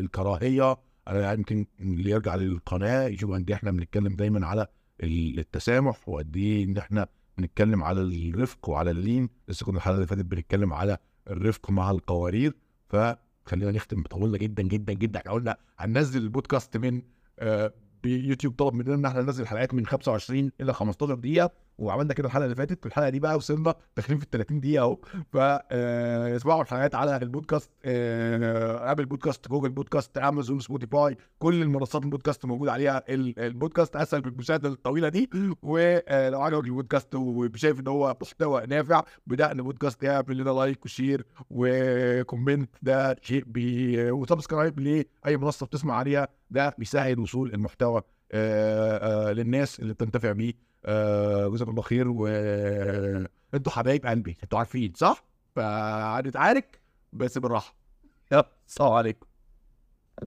الكراهية. 0.00 0.76
أنا 1.08 1.32
يمكن 1.32 1.66
اللي 1.80 2.10
يرجع 2.10 2.34
للقناة 2.34 3.06
يشوف 3.06 3.30
إيه 3.30 3.54
إحنا 3.54 3.70
بنتكلم 3.70 4.16
دايما 4.16 4.46
على 4.46 4.66
التسامح 5.02 6.08
وقد 6.08 6.36
إيه 6.36 6.64
إن 6.64 6.76
إحنا 6.76 7.06
بنتكلم 7.38 7.82
على 7.84 8.00
الرفق 8.00 8.68
وعلى 8.68 8.90
اللين 8.90 9.28
لسه 9.48 9.66
كنا 9.66 9.76
الحلقة 9.76 9.94
اللي 9.96 10.06
فاتت 10.06 10.24
بنتكلم 10.24 10.72
على 10.72 10.98
الرفق 11.30 11.70
مع 11.70 11.90
القوارير. 11.90 12.52
فخلينا 12.88 13.70
نختم 13.72 14.02
طولنا 14.02 14.38
جدا 14.38 14.62
جدا 14.62 14.92
جدا. 14.92 15.18
إحنا 15.20 15.32
قلنا 15.32 15.56
هننزل 15.78 16.22
البودكاست 16.22 16.76
من 16.76 17.02
آه 17.38 17.72
يوتيوب 18.04 18.54
طلب 18.54 18.74
مننا 18.74 18.94
إن 18.94 19.04
إحنا 19.04 19.22
ننزل 19.22 19.46
حلقات 19.46 19.74
من 19.74 19.86
25 19.86 20.50
إلى 20.60 20.72
15 20.72 21.14
دقيقة. 21.14 21.50
وعملنا 21.80 22.14
كده 22.14 22.26
الحلقة 22.26 22.44
اللي 22.44 22.56
فاتت 22.56 22.80
في 22.80 22.86
الحلقة 22.86 23.08
دي 23.08 23.20
بقى 23.20 23.36
وصلنا 23.36 23.74
داخلين 23.96 24.18
في 24.18 24.24
ال 24.24 24.30
30 24.30 24.60
دقيقة 24.60 24.82
أهو. 24.82 24.98
فاسمعوا 25.32 26.62
الحلقات 26.62 26.94
على 26.94 27.16
البودكاست 27.16 27.70
آه، 27.84 28.90
Apple 28.90 29.04
Podcast 29.06 29.48
Google 29.48 29.68
Podcast 29.70 30.18
Amazon 30.18 30.60
Spotify 30.60 31.16
كل 31.38 31.62
المنصات 31.62 32.04
البودكاست 32.04 32.44
موجود 32.44 32.68
عليها 32.68 33.02
ال- 33.08 33.38
البودكاست. 33.38 33.96
أسهل 33.96 34.20
بالمشاهده 34.20 34.68
الطويلة 34.68 35.08
دي. 35.08 35.30
ولو 35.62 36.40
عجبك 36.42 36.64
البودكاست 36.64 37.14
وشايف 37.14 37.80
إن 37.80 37.88
هو 37.88 38.16
محتوى 38.22 38.66
نافع 38.66 39.02
بدأنا 39.26 39.62
بودكاست 39.62 40.04
اعمل 40.04 40.36
لنا 40.38 40.50
like 40.50 40.84
و 40.84 40.91
share 40.91 41.26
و 41.50 41.63
comment. 41.63 42.70
ده 42.82 43.16
شيء 43.22 43.44
بي 43.46 44.10
و 44.10 44.17
subscribe 44.17 44.80
لأي 44.80 45.36
منصة 45.36 45.66
بتسمع 45.66 45.94
عليها. 45.94 46.28
ده 46.50 46.74
بيسهل 46.78 47.18
وصول 47.20 47.54
المحتوى. 47.54 47.96
آه، 47.98 48.02
آه، 48.02 48.19
للناس 49.32 49.80
اللي 49.80 49.94
بتنتفع 49.94 50.32
بيه. 50.32 50.54
آه، 50.84 51.48
جزاكم 51.48 51.70
الله 51.70 51.82
خير. 51.82 52.08
وانتوا 52.08 53.72
حبايب 53.72 54.06
قلبي 54.06 54.36
أنتوا 54.42 54.58
عارفين 54.58 54.92
صح؟ 54.96 55.24
فهنتعارك 55.56 56.80
بس 57.12 57.38
بالراحة. 57.38 57.74
يلا 58.32 58.48
السلام 58.68 58.92
عليكم. 58.92 59.26